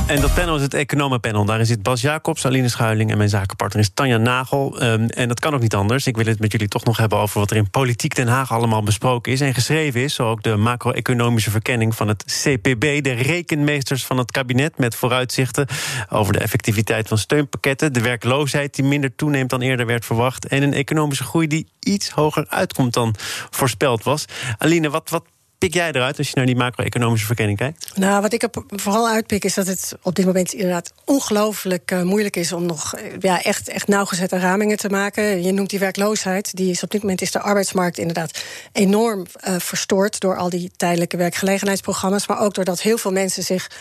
En 0.07 0.21
dat 0.21 0.33
panel 0.33 0.55
is 0.55 0.61
het 0.61 0.73
economenpanel. 0.73 1.45
Daarin 1.45 1.65
zit 1.65 1.83
Bas 1.83 2.01
Jacobs, 2.01 2.45
Aline 2.45 2.69
Schuiling 2.69 3.11
en 3.11 3.17
mijn 3.17 3.29
zakenpartner 3.29 3.81
is 3.81 3.91
Tanja 3.93 4.17
Nagel. 4.17 4.83
Um, 4.83 5.07
en 5.09 5.27
dat 5.27 5.39
kan 5.39 5.53
ook 5.53 5.61
niet 5.61 5.75
anders. 5.75 6.07
Ik 6.07 6.15
wil 6.15 6.25
het 6.25 6.39
met 6.39 6.51
jullie 6.51 6.67
toch 6.67 6.83
nog 6.83 6.97
hebben 6.97 7.17
over 7.17 7.39
wat 7.39 7.51
er 7.51 7.57
in 7.57 7.69
Politiek 7.69 8.15
Den 8.15 8.27
Haag 8.27 8.51
allemaal 8.51 8.83
besproken 8.83 9.31
is 9.31 9.41
en 9.41 9.53
geschreven 9.53 10.01
is. 10.01 10.13
Zo 10.13 10.29
ook 10.29 10.43
de 10.43 10.55
macro-economische 10.55 11.51
verkenning 11.51 11.95
van 11.95 12.07
het 12.07 12.23
CPB, 12.43 13.03
de 13.03 13.11
rekenmeesters 13.11 14.05
van 14.05 14.17
het 14.17 14.31
kabinet 14.31 14.77
met 14.77 14.95
vooruitzichten 14.95 15.67
over 16.09 16.33
de 16.33 16.39
effectiviteit 16.39 17.07
van 17.07 17.17
steunpakketten, 17.17 17.93
de 17.93 18.01
werkloosheid 18.01 18.75
die 18.75 18.85
minder 18.85 19.15
toeneemt 19.15 19.49
dan 19.49 19.61
eerder 19.61 19.85
werd 19.85 20.05
verwacht 20.05 20.47
en 20.47 20.63
een 20.63 20.73
economische 20.73 21.23
groei 21.23 21.47
die 21.47 21.67
iets 21.79 22.09
hoger 22.09 22.45
uitkomt 22.49 22.93
dan 22.93 23.15
voorspeld 23.49 24.03
was. 24.03 24.25
Aline, 24.57 24.89
wat, 24.89 25.09
wat 25.09 25.23
pik 25.63 25.73
jij 25.73 25.91
eruit 25.91 26.17
als 26.17 26.27
je 26.27 26.35
naar 26.35 26.45
die 26.45 26.55
macro-economische 26.55 27.25
verkenning 27.25 27.57
kijkt? 27.57 27.91
Nou, 27.95 28.21
wat 28.21 28.33
ik 28.33 28.47
vooral 28.69 29.07
uitpik 29.07 29.45
is 29.45 29.53
dat 29.53 29.67
het 29.67 29.95
op 30.01 30.15
dit 30.15 30.25
moment 30.25 30.53
inderdaad 30.53 30.93
ongelooflijk 31.05 31.91
uh, 31.91 32.01
moeilijk 32.01 32.35
is 32.35 32.51
om 32.51 32.65
nog 32.65 32.95
eh, 32.95 33.03
ja, 33.19 33.43
echt, 33.43 33.69
echt 33.69 33.87
nauwgezette 33.87 34.37
ramingen 34.37 34.77
te 34.77 34.89
maken. 34.89 35.43
Je 35.43 35.51
noemt 35.51 35.69
die 35.69 35.79
werkloosheid. 35.79 36.55
Die 36.55 36.71
is 36.71 36.83
op 36.83 36.91
dit 36.91 37.01
moment 37.01 37.21
is 37.21 37.31
de 37.31 37.39
arbeidsmarkt 37.39 37.97
inderdaad 37.97 38.43
enorm 38.71 39.25
uh, 39.47 39.55
verstoord 39.57 40.19
door 40.19 40.37
al 40.37 40.49
die 40.49 40.71
tijdelijke 40.77 41.17
werkgelegenheidsprogramma's. 41.17 42.27
Maar 42.27 42.39
ook 42.39 42.53
doordat 42.53 42.81
heel 42.81 42.97
veel 42.97 43.11
mensen 43.11 43.43
zich 43.43 43.71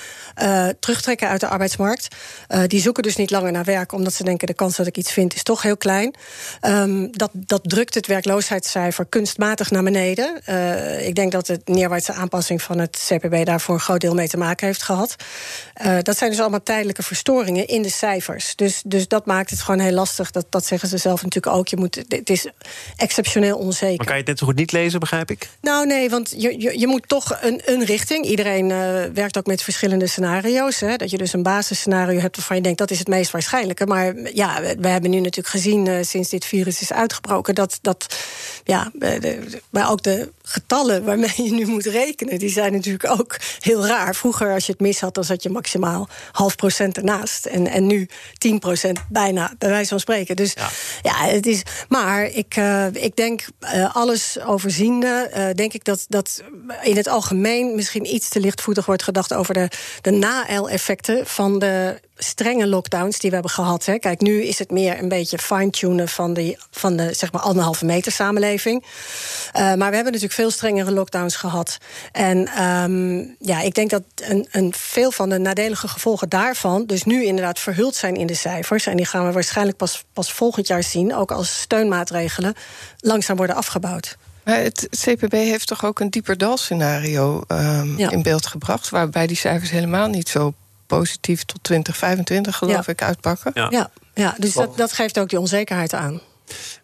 terugtrekken 0.81 1.29
uit 1.29 1.41
de 1.41 1.49
arbeidsmarkt. 1.49 2.17
die 2.67 2.81
zoeken 2.81 3.03
dus 3.03 3.17
niet 3.17 3.31
langer 3.31 3.53
naar 3.53 3.65
werk, 3.65 3.93
omdat 3.93 4.13
ze 4.13 4.25
denken 4.25 4.47
de 4.47 4.55
kans 4.55 4.77
dat 4.77 4.87
ik 4.87 4.97
iets 4.97 5.13
vind 5.13 5.35
is 5.35 5.43
toch 5.43 5.63
heel 5.63 5.77
klein. 5.77 6.15
Um, 6.63 7.17
dat, 7.17 7.31
dat 7.33 7.61
drukt 7.63 7.95
het 7.95 8.07
werkloosheidscijfer 8.07 9.05
kunstmatig 9.05 9.71
naar 9.71 9.83
beneden. 9.83 10.43
ik 11.07 11.15
denk 11.15 11.33
dat 11.33 11.47
het 11.47 11.69
neerwaartse 11.73 12.13
aanpassing 12.13 12.63
van 12.63 12.79
het 12.79 13.05
CPB 13.09 13.45
daar 13.45 13.61
voor 13.61 13.75
een 13.75 13.81
groot 13.81 14.01
deel 14.01 14.15
mee 14.15 14.29
te 14.29 14.37
maken 14.37 14.67
heeft 14.67 14.83
gehad. 14.83 15.17
Uh, 15.87 15.99
dat 16.03 16.19
zijn 16.19 16.31
dus 16.31 16.41
allemaal 16.41 16.63
tijdelijke 16.63 17.03
verstoringen 17.03 17.67
in 17.67 17.83
de 17.83 17.91
cijfers. 17.91 18.57
Dus, 18.57 18.83
dus 18.87 19.09
dat 19.09 19.27
maakt 19.27 19.51
het 19.51 19.61
gewoon 19.61 19.81
heel 19.81 19.93
lastig. 19.93 20.31
Dat, 20.31 20.47
dat 20.49 20.67
zeggen 20.67 20.89
ze 20.89 20.97
zelf 20.97 21.23
natuurlijk 21.23 21.57
ook. 21.57 21.69
Je 21.69 21.77
moet, 21.77 22.05
het 22.09 22.31
is 22.31 22.47
exceptioneel 22.97 23.59
onzeker. 23.59 23.97
Maar 23.97 24.07
kan 24.07 24.15
je 24.15 24.21
het 24.21 24.29
net 24.29 24.39
zo 24.39 24.47
goed 24.47 24.57
niet 24.57 24.73
lezen, 24.73 25.01
begrijp 25.01 25.31
ik? 25.31 25.49
Nou, 25.61 25.87
nee, 25.87 26.11
want 26.11 26.35
je, 26.37 26.61
je, 26.61 26.79
je 26.79 26.87
moet 26.87 27.09
toch 27.09 27.39
een, 27.41 27.63
een 27.65 27.85
richting. 27.85 28.25
Iedereen 28.25 28.71
uh, 28.71 28.77
werkt 29.15 29.39
ook 29.39 29.47
met 29.47 29.63
verschillende 29.63 30.07
scenario's. 30.07 30.81
Hè, 30.81 30.97
dat 30.97 31.11
je 31.11 31.19
dus 31.19 31.33
een 31.33 31.43
basisscenario 31.43 32.21
hebt 32.21 32.37
waarvan 32.37 32.57
je 32.57 32.63
denkt 32.63 32.79
dat 32.79 32.91
is 32.91 32.99
het 32.99 33.09
meest 33.09 33.31
waarschijnlijke. 33.31 33.87
Maar 33.87 34.15
ja, 34.35 34.61
we 34.79 34.89
hebben 34.89 35.11
nu 35.11 35.17
natuurlijk 35.17 35.49
gezien 35.49 35.87
uh, 35.87 35.97
sinds 36.03 36.29
dit 36.29 36.45
virus 36.45 36.81
is 36.81 36.93
uitgebroken 36.93 37.55
dat, 37.55 37.79
dat 37.81 38.17
ja, 38.65 38.93
maar 39.71 39.91
ook 39.91 40.03
de 40.03 40.33
getallen 40.43 41.05
waarmee 41.05 41.33
je 41.37 41.53
nu 41.53 41.62
moet 41.67 41.87
rekenen, 41.87 42.39
die 42.39 42.51
zijn 42.51 42.73
natuurlijk 42.73 43.11
ook 43.21 43.37
heel 43.59 43.87
raar. 43.87 44.15
Vroeger, 44.15 44.53
als 44.53 44.67
je 44.67 44.73
het 44.73 44.81
mis 44.81 45.01
had, 45.01 45.15
dan 45.15 45.25
zat 45.25 45.43
je 45.43 45.51
maximaal 45.51 46.09
half 46.33 46.57
procent 46.57 46.97
ernaast. 46.97 47.47
En, 47.47 47.67
en 47.67 47.87
nu 47.87 48.09
10 48.39 48.59
procent 48.59 49.01
bijna, 49.09 49.53
bij 49.59 49.69
wijze 49.69 49.89
van 49.89 50.01
spreken. 50.01 50.37
Dus 50.37 50.53
ja, 50.53 50.69
ja 51.03 51.27
het 51.27 51.47
is. 51.47 51.63
Maar 51.89 52.25
ik, 52.25 52.57
uh, 52.57 52.87
ik 52.93 53.17
denk, 53.17 53.47
uh, 53.61 53.97
alles 53.97 54.41
overziende, 54.41 55.31
uh, 55.37 55.47
denk 55.55 55.73
ik 55.73 55.85
dat, 55.85 56.05
dat 56.09 56.43
in 56.83 56.97
het 56.97 57.09
algemeen 57.09 57.75
misschien 57.75 58.15
iets 58.15 58.29
te 58.29 58.41
lichtvoetig 58.41 58.87
wordt 58.87 59.03
gedacht 59.03 59.35
over 59.35 59.55
de, 59.55 59.69
de 60.01 60.11
na-effecten 60.11 61.27
van 61.27 61.59
de 61.59 62.01
strenge 62.23 62.67
lockdowns 62.67 63.19
die 63.19 63.29
we 63.29 63.35
hebben 63.37 63.55
gehad. 63.55 63.85
Hè. 63.85 63.99
Kijk, 63.99 64.21
nu 64.21 64.43
is 64.43 64.59
het 64.59 64.71
meer 64.71 64.99
een 64.99 65.09
beetje 65.09 65.39
fine-tunen 65.39 66.09
van, 66.09 66.35
die, 66.35 66.57
van 66.71 66.97
de 66.97 67.15
zeg 67.15 67.33
maar 67.33 67.43
anderhalve 67.43 67.85
meter 67.85 68.13
samenleving. 68.13 68.83
Uh, 68.83 69.61
maar 69.61 69.77
we 69.77 69.95
hebben 69.95 70.05
natuurlijk 70.05 70.33
veel 70.33 70.51
strengere 70.51 70.93
lockdowns 70.93 71.37
gehad. 71.37 71.79
En 72.13 72.63
um, 72.63 73.37
ja, 73.39 73.61
ik 73.61 73.75
denk 73.75 73.91
dat 73.91 74.03
een, 74.15 74.49
een 74.51 74.73
veel 74.77 75.13
van 75.13 75.29
de 75.29 75.39
nadelige 75.39 75.89
gevolgen 75.89 76.29
daarvan, 76.29 76.87
dus 76.87 77.05
nu 77.05 77.25
inderdaad 77.25 77.59
verhuld 77.59 77.95
zijn 77.95 78.15
in 78.15 78.27
de 78.27 78.35
cijfers. 78.35 78.87
En 78.87 78.97
die 78.97 79.07
gaan 79.07 79.27
we 79.27 79.33
waarschijnlijk 79.33 79.77
pas, 79.77 80.05
pas 80.13 80.33
volgend 80.33 80.67
jaar 80.67 80.83
zien, 80.83 81.15
ook 81.15 81.31
als 81.31 81.61
steunmaatregelen 81.61 82.55
langzaam 82.99 83.37
worden 83.37 83.57
afgebouwd. 83.57 84.17
Maar 84.45 84.59
het 84.59 84.89
CPB 84.91 85.33
heeft 85.33 85.67
toch 85.67 85.85
ook 85.85 86.01
een 86.01 86.11
dieper 86.11 86.39
dalscenario 86.39 87.43
um, 87.49 87.99
ja. 87.99 88.11
in 88.11 88.23
beeld 88.23 88.47
gebracht, 88.47 88.89
waarbij 88.89 89.27
die 89.27 89.37
cijfers 89.37 89.71
helemaal 89.71 90.09
niet 90.09 90.29
zo 90.29 90.55
positief 90.97 91.45
tot 91.45 91.65
2025, 91.65 92.57
geloof 92.57 92.87
ja. 92.87 92.93
ik, 92.93 93.03
uitpakken. 93.03 93.51
Ja, 93.55 93.67
ja, 93.71 93.91
ja 94.15 94.35
dus 94.39 94.53
dat, 94.53 94.77
dat 94.77 94.93
geeft 94.93 95.19
ook 95.19 95.29
die 95.29 95.41
onzekerheid 95.41 95.95
aan. 95.95 96.21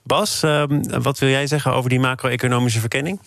Bas, 0.03 0.43
um, 0.43 1.03
wat 1.03 1.19
wil 1.19 1.29
jij 1.29 1.47
zeggen 1.47 1.73
over 1.73 1.91
die 1.91 2.01
macro-economische 2.01 2.81
verkenning? 2.81 3.21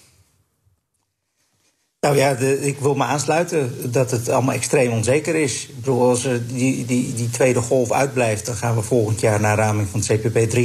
Nou 2.02 2.16
ja, 2.16 2.34
de, 2.34 2.62
ik 2.62 2.80
wil 2.80 2.96
me 2.96 3.04
aansluiten 3.04 3.92
dat 3.92 4.12
het 4.12 4.30
allemaal 4.30 4.56
extreem 4.56 4.92
onzeker 4.92 5.36
is. 5.36 5.68
Ik 5.68 5.76
bedoel, 5.76 6.10
als 6.10 6.28
die, 6.48 6.86
die, 6.86 7.14
die 7.14 7.30
tweede 7.30 7.62
golf 7.62 7.92
uitblijft, 7.92 8.46
dan 8.46 8.56
gaan 8.56 8.76
we 8.76 8.82
volgend 8.82 9.20
jaar 9.20 9.40
naar 9.40 9.58
raming 9.58 9.88
van 9.90 10.00
het 10.00 10.10
CPB 10.10 10.56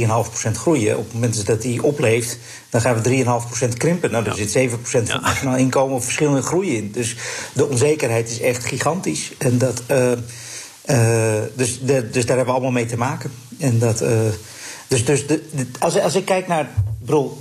3,5% 0.47 0.51
groeien. 0.51 0.97
Op 0.97 1.03
het 1.03 1.13
moment 1.13 1.45
dat 1.45 1.61
die 1.61 1.83
opleeft, 1.83 2.37
dan 2.69 2.81
gaan 2.81 3.01
we 3.01 3.23
3,5% 3.65 3.77
krimpen. 3.77 4.11
Nou, 4.11 4.23
daar 4.23 4.37
ja. 4.37 4.47
zit 4.47 4.69
7% 4.69 4.73
van 4.81 4.99
het 4.99 5.21
nationaal 5.21 5.57
inkomen 5.57 5.95
of 5.95 6.03
verschillende 6.03 6.41
groei 6.41 6.77
in. 6.77 6.91
Dus 6.91 7.15
de 7.53 7.67
onzekerheid 7.67 8.29
is 8.29 8.41
echt 8.41 8.65
gigantisch. 8.65 9.33
En 9.37 9.57
dat, 9.57 9.83
uh, 9.91 10.11
uh, 10.85 11.41
dus, 11.55 11.79
de, 11.81 12.09
dus 12.09 12.25
daar 12.25 12.37
hebben 12.37 12.45
we 12.45 12.51
allemaal 12.51 12.71
mee 12.71 12.85
te 12.85 12.97
maken. 12.97 13.31
En 13.59 13.79
dat, 13.79 14.01
uh, 14.01 14.09
dus, 14.87 15.05
dus 15.05 15.27
de, 15.27 15.43
de, 15.51 15.67
als, 15.79 15.99
als 15.99 16.15
ik 16.15 16.25
kijk 16.25 16.47
naar. 16.47 16.69
Bedoel, 16.99 17.37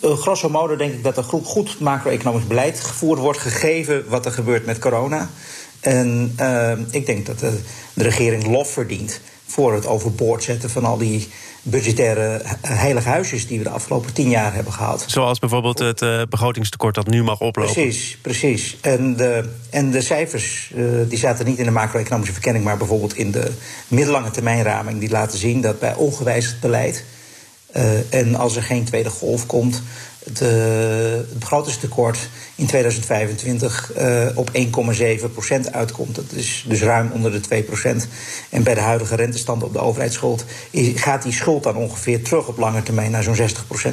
grosso 0.00 0.48
modo 0.48 0.76
denk 0.76 0.92
ik 0.92 1.02
dat 1.02 1.16
er 1.16 1.24
goed, 1.24 1.80
macro-economisch 1.80 2.46
beleid 2.46 2.80
gevoerd 2.80 3.18
wordt, 3.18 3.38
gegeven 3.38 4.04
wat 4.08 4.26
er 4.26 4.32
gebeurt 4.32 4.66
met 4.66 4.78
corona. 4.78 5.30
En 5.80 6.34
uh, 6.40 6.72
ik 6.90 7.06
denk 7.06 7.26
dat 7.26 7.38
de, 7.38 7.60
de, 7.94 8.02
regering 8.02 8.46
lof 8.46 8.72
verdient 8.72 9.20
voor 9.46 9.74
het 9.74 9.86
overboord 9.86 10.42
zetten 10.42 10.70
van 10.70 10.84
al 10.84 10.98
die 10.98 11.28
budgettaire 11.62 12.42
heilige 12.66 13.08
huisjes 13.08 13.46
die 13.46 13.58
we 13.58 13.64
de 13.64 13.70
afgelopen 13.70 14.12
tien 14.12 14.28
jaar 14.28 14.54
hebben 14.54 14.72
gehad. 14.72 15.04
Zoals 15.06 15.38
bijvoorbeeld 15.38 15.78
het 15.78 16.02
uh, 16.02 16.22
begrotingstekort 16.28 16.94
dat 16.94 17.06
nu 17.06 17.22
mag 17.22 17.40
oplopen. 17.40 17.72
Precies, 17.72 18.18
precies. 18.22 18.76
En 18.80 19.16
de, 19.16 19.48
en 19.70 19.90
de 19.90 20.00
cijfers 20.00 20.72
uh, 20.74 21.08
die 21.08 21.18
zaten 21.18 21.46
niet 21.46 21.58
in 21.58 21.64
de 21.64 21.70
macro-economische 21.70 22.32
verkenning, 22.32 22.64
maar 22.64 22.76
bijvoorbeeld 22.76 23.16
in 23.16 23.30
de 23.30 23.52
middellange 23.88 24.30
termijnraming, 24.30 25.00
die 25.00 25.10
laten 25.10 25.38
zien 25.38 25.60
dat 25.60 25.78
bij 25.78 25.94
ongewijzigd 25.94 26.60
beleid 26.60 27.04
uh, 27.76 28.14
en 28.14 28.34
als 28.34 28.56
er 28.56 28.62
geen 28.62 28.84
tweede 28.84 29.10
golf 29.10 29.46
komt, 29.46 29.82
de, 30.24 30.44
het 31.28 31.38
begrotingstekort 31.38 32.28
in 32.54 32.66
2025 32.66 33.92
uh, 33.98 34.26
op 34.34 34.50
1,7% 35.66 35.70
uitkomt. 35.70 36.14
Dat 36.14 36.32
is 36.32 36.64
dus 36.68 36.82
ruim 36.82 37.10
onder 37.12 37.32
de 37.32 37.64
2%. 37.64 38.08
En 38.50 38.62
bij 38.62 38.74
de 38.74 38.80
huidige 38.80 39.14
rentestand 39.14 39.62
op 39.62 39.72
de 39.72 39.78
overheidsschuld 39.78 40.44
gaat 40.94 41.22
die 41.22 41.32
schuld 41.32 41.62
dan 41.62 41.76
ongeveer 41.76 42.22
terug 42.22 42.48
op 42.48 42.58
lange 42.58 42.82
termijn 42.82 43.10
naar 43.10 43.22
zo'n 43.22 43.36
60% 43.36 43.42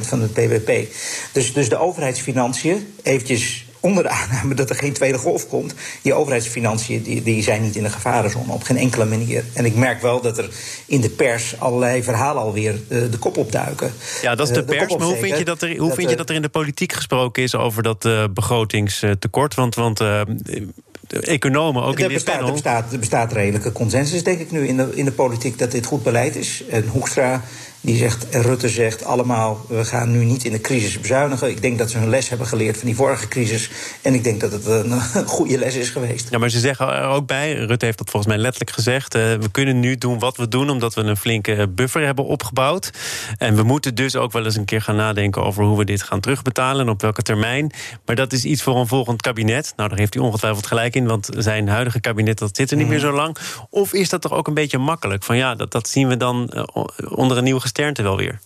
van 0.02 0.22
het 0.22 0.34
BBP. 0.34 0.94
Dus, 1.32 1.54
dus 1.54 1.70
de 1.70 1.80
overheidsfinanciën, 1.80 2.94
eventjes 3.04 3.69
onder 3.80 4.04
de 4.04 4.10
aanname 4.10 4.54
dat 4.54 4.70
er 4.70 4.76
geen 4.76 4.94
tweede 4.94 5.18
golf 5.18 5.48
komt. 5.48 5.74
Die 6.02 6.14
overheidsfinanciën 6.14 7.02
die, 7.02 7.24
die 7.24 7.44
zijn 7.44 7.62
niet 7.62 7.76
in 7.76 7.84
de 7.84 7.90
gevarenzone 7.90 8.52
op 8.52 8.64
geen 8.64 8.78
enkele 8.78 9.06
manier. 9.06 9.44
En 9.54 9.66
ik 9.66 9.76
merk 9.76 10.02
wel 10.02 10.22
dat 10.22 10.38
er 10.38 10.50
in 10.86 11.02
de 11.02 11.10
pers 11.10 11.60
allerlei 11.60 12.04
verhalen 12.04 12.42
alweer 12.42 12.74
uh, 12.74 13.12
de 13.12 13.18
kop 13.20 13.38
opduiken. 13.38 13.94
Ja, 14.22 14.36
dat 14.36 14.48
is 14.48 14.54
de, 14.54 14.62
uh, 14.62 14.68
de 14.68 14.76
pers. 14.76 14.96
Maar 14.96 15.08
hoe 15.08 15.16
vind 15.16 15.38
je 15.38 15.46
dat 15.46 15.62
er, 15.62 15.78
hoe 15.78 15.88
dat, 15.88 15.98
vind 15.98 16.10
je 16.10 16.16
dat 16.16 16.30
er 16.30 16.36
in 16.36 16.42
de 16.42 16.50
politiek 16.50 16.94
gesproken 16.94 17.44
is 17.44 17.56
over 17.56 17.84
dat 17.84 18.06
uh, 18.06 18.24
begrotingstekort? 18.34 19.56
Want, 19.56 19.76
want 19.76 19.98
de 19.98 21.20
economen 21.22 21.84
ook 21.84 21.94
er 21.94 22.00
in 22.00 22.08
dit 22.08 22.14
bestaat, 22.14 22.34
panel... 22.34 22.48
Er 22.48 22.54
bestaat, 22.54 22.92
er 22.94 23.00
bestaat 23.00 23.34
redelijke 23.34 23.72
consensus, 23.72 24.24
denk 24.24 24.40
ik 24.40 24.52
nu, 24.52 24.68
in 24.68 24.78
de, 24.78 24.90
in 24.94 25.06
de 25.06 25.12
politiek... 25.12 25.60
dat 25.60 25.72
dit 25.72 25.86
goed 25.86 26.04
beleid 26.04 26.36
is. 26.36 26.64
En 26.70 26.88
Hoekstra 26.88 27.44
die 27.82 27.98
zegt, 27.98 28.36
Rutte 28.36 28.70
zegt 28.70 29.04
allemaal, 29.04 29.66
we 29.68 29.86
gaan 29.86 30.12
nu 30.12 30.26
niet 30.26 30.44
in 30.44 30.52
de 30.52 30.62
crisis 30.62 31.00
bezuinigen. 31.00 31.50
Ik 31.50 31.62
denk 31.62 31.78
dat 31.78 31.90
ze 31.90 31.98
hun 31.98 32.10
les 32.10 32.30
hebben 32.30 32.48
geleerd 32.48 32.78
van 32.78 32.86
die 32.88 32.96
vorige 32.96 33.28
crisis. 33.28 33.70
En 34.02 34.14
ik 34.14 34.24
denk 34.24 34.42
dat 34.42 34.52
het 34.52 34.66
een, 34.66 35.02
goede 35.26 35.58
les 35.58 35.76
is 35.76 35.90
geweest. 35.90 36.30
Ja, 36.30 36.38
maar 36.38 36.50
ze 36.50 36.60
zeggen 36.60 36.88
er 36.88 37.08
ook 37.08 37.28
bij, 37.28 37.54
Rutte 37.54 37.86
heeft 37.86 37.98
dat 37.98 38.10
volgens 38.10 38.34
mij 38.34 38.42
letterlijk 38.42 38.72
gezegd... 38.72 39.16
Uh, 39.16 39.22
we 39.22 39.52
kunnen 39.52 39.80
nu 39.80 39.98
doen 39.98 40.20
wat 40.20 40.38
we 40.38 40.48
doen, 40.48 40.70
omdat 40.70 40.94
we 40.94 41.02
een 41.02 41.18
flinke 41.18 41.68
buffer 41.70 42.06
hebben 42.06 42.26
opgebouwd. 42.26 42.92
En 43.38 43.56
we 43.56 43.64
moeten 43.64 43.96
dus 43.96 44.16
ook 44.16 44.32
wel 44.32 44.46
eens 44.46 44.56
een 44.56 44.66
keer 44.66 44.82
gaan 44.82 44.96
nadenken... 44.96 45.44
over 45.44 45.64
hoe 45.64 45.78
we 45.78 45.86
dit 45.86 46.04
gaan 46.04 46.20
terugbetalen 46.20 46.86
en 46.86 46.92
op 46.92 47.02
welke 47.02 47.22
termijn. 47.22 47.72
Maar 48.06 48.16
dat 48.16 48.34
is 48.34 48.46
iets 48.46 48.64
voor 48.64 48.76
een 48.76 48.88
volgend 48.88 49.22
kabinet. 49.22 49.74
Nou, 49.76 49.90
daar 49.90 49.98
heeft 49.98 50.14
hij 50.14 50.24
ongetwijfeld 50.24 50.68
gelijk 50.68 50.96
in, 50.96 51.08
want 51.08 51.30
zijn 51.38 51.68
huidige 51.68 52.00
kabinet... 52.00 52.38
dat 52.38 52.56
zit 52.56 52.72
er 52.72 52.78
niet 52.78 52.86
mm. 52.86 52.92
meer 52.92 53.02
zo 53.02 53.12
lang. 53.12 53.38
Of 53.70 53.94
is 53.94 54.10
dat 54.10 54.22
toch 54.22 54.34
ook 54.34 54.48
een 54.48 54.54
beetje 54.54 54.78
makkelijk? 54.78 55.24
Van 55.24 55.38
ja, 55.38 55.56
dat, 55.56 55.72
dat 55.72 55.88
zien 55.88 56.08
we 56.08 56.18
dan 56.18 56.54
uh, 56.56 56.64
onder 57.10 57.38
een 57.38 57.44
nieuwe 57.44 57.60
gesternte 57.70 58.04
wel 58.04 58.18
weer. 58.18 58.40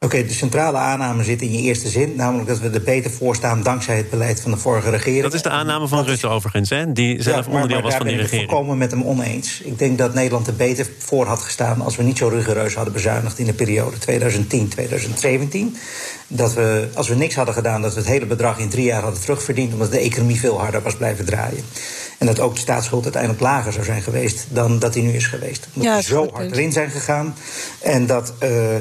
Oké, 0.00 0.26
de 0.26 0.32
centrale 0.32 0.76
aanname 0.76 1.24
zit 1.24 1.42
in 1.42 1.52
je 1.52 1.58
eerste 1.58 1.88
zin, 1.88 2.16
namelijk 2.16 2.48
dat 2.48 2.58
we 2.58 2.68
er 2.68 2.82
beter 2.82 3.10
voor 3.10 3.34
staan 3.34 3.62
dankzij 3.62 3.96
het 3.96 4.10
beleid 4.10 4.40
van 4.40 4.50
de 4.50 4.56
vorige 4.56 4.90
regering. 4.90 5.22
Dat 5.22 5.34
is 5.34 5.42
de 5.42 5.50
aanname 5.50 5.88
van 5.88 6.04
Rutte 6.04 6.26
overigens, 6.28 6.70
hè? 6.70 6.92
die 6.92 7.22
zelf 7.22 7.46
ja, 7.46 7.52
onderdeel 7.52 7.82
was 7.82 7.94
van 7.94 8.06
die 8.06 8.16
regering. 8.16 8.50
Ik 8.50 8.56
ben 8.56 8.68
het 8.68 8.78
met 8.78 8.90
hem 8.90 9.02
oneens. 9.02 9.60
Ik 9.60 9.78
denk 9.78 9.98
dat 9.98 10.14
Nederland 10.14 10.46
er 10.46 10.56
beter 10.56 10.86
voor 10.98 11.26
had 11.26 11.40
gestaan 11.40 11.80
als 11.80 11.96
we 11.96 12.02
niet 12.02 12.18
zo 12.18 12.28
rigoureus 12.28 12.74
hadden 12.74 12.92
bezuinigd 12.92 13.38
in 13.38 13.46
de 13.46 13.52
periode 13.52 13.96
2010-2017. 13.96 15.76
Dat 16.28 16.54
we, 16.54 16.88
als 16.94 17.08
we 17.08 17.14
niks 17.14 17.34
hadden 17.34 17.54
gedaan, 17.54 17.82
dat 17.82 17.94
we 17.94 17.98
het 17.98 18.08
hele 18.08 18.26
bedrag 18.26 18.58
in 18.58 18.68
drie 18.68 18.84
jaar 18.84 19.02
hadden 19.02 19.20
terugverdiend, 19.20 19.72
omdat 19.72 19.90
de 19.90 19.98
economie 19.98 20.40
veel 20.40 20.60
harder 20.60 20.82
was 20.82 20.96
blijven 20.96 21.24
draaien. 21.24 21.64
En 22.18 22.26
dat 22.26 22.40
ook 22.40 22.54
de 22.54 22.60
staatsschuld 22.60 23.02
uiteindelijk 23.02 23.42
lager 23.42 23.72
zou 23.72 23.84
zijn 23.84 24.02
geweest 24.02 24.46
dan 24.48 24.78
dat 24.78 24.92
die 24.92 25.02
nu 25.02 25.12
is 25.12 25.26
geweest. 25.26 25.68
Omdat 25.74 25.96
we 25.96 26.02
zo 26.02 26.28
hard 26.32 26.50
erin 26.52 26.72
zijn 26.72 26.90
gegaan. 26.90 27.34
En 27.80 28.06
dat, 28.06 28.32
uh, 28.42 28.76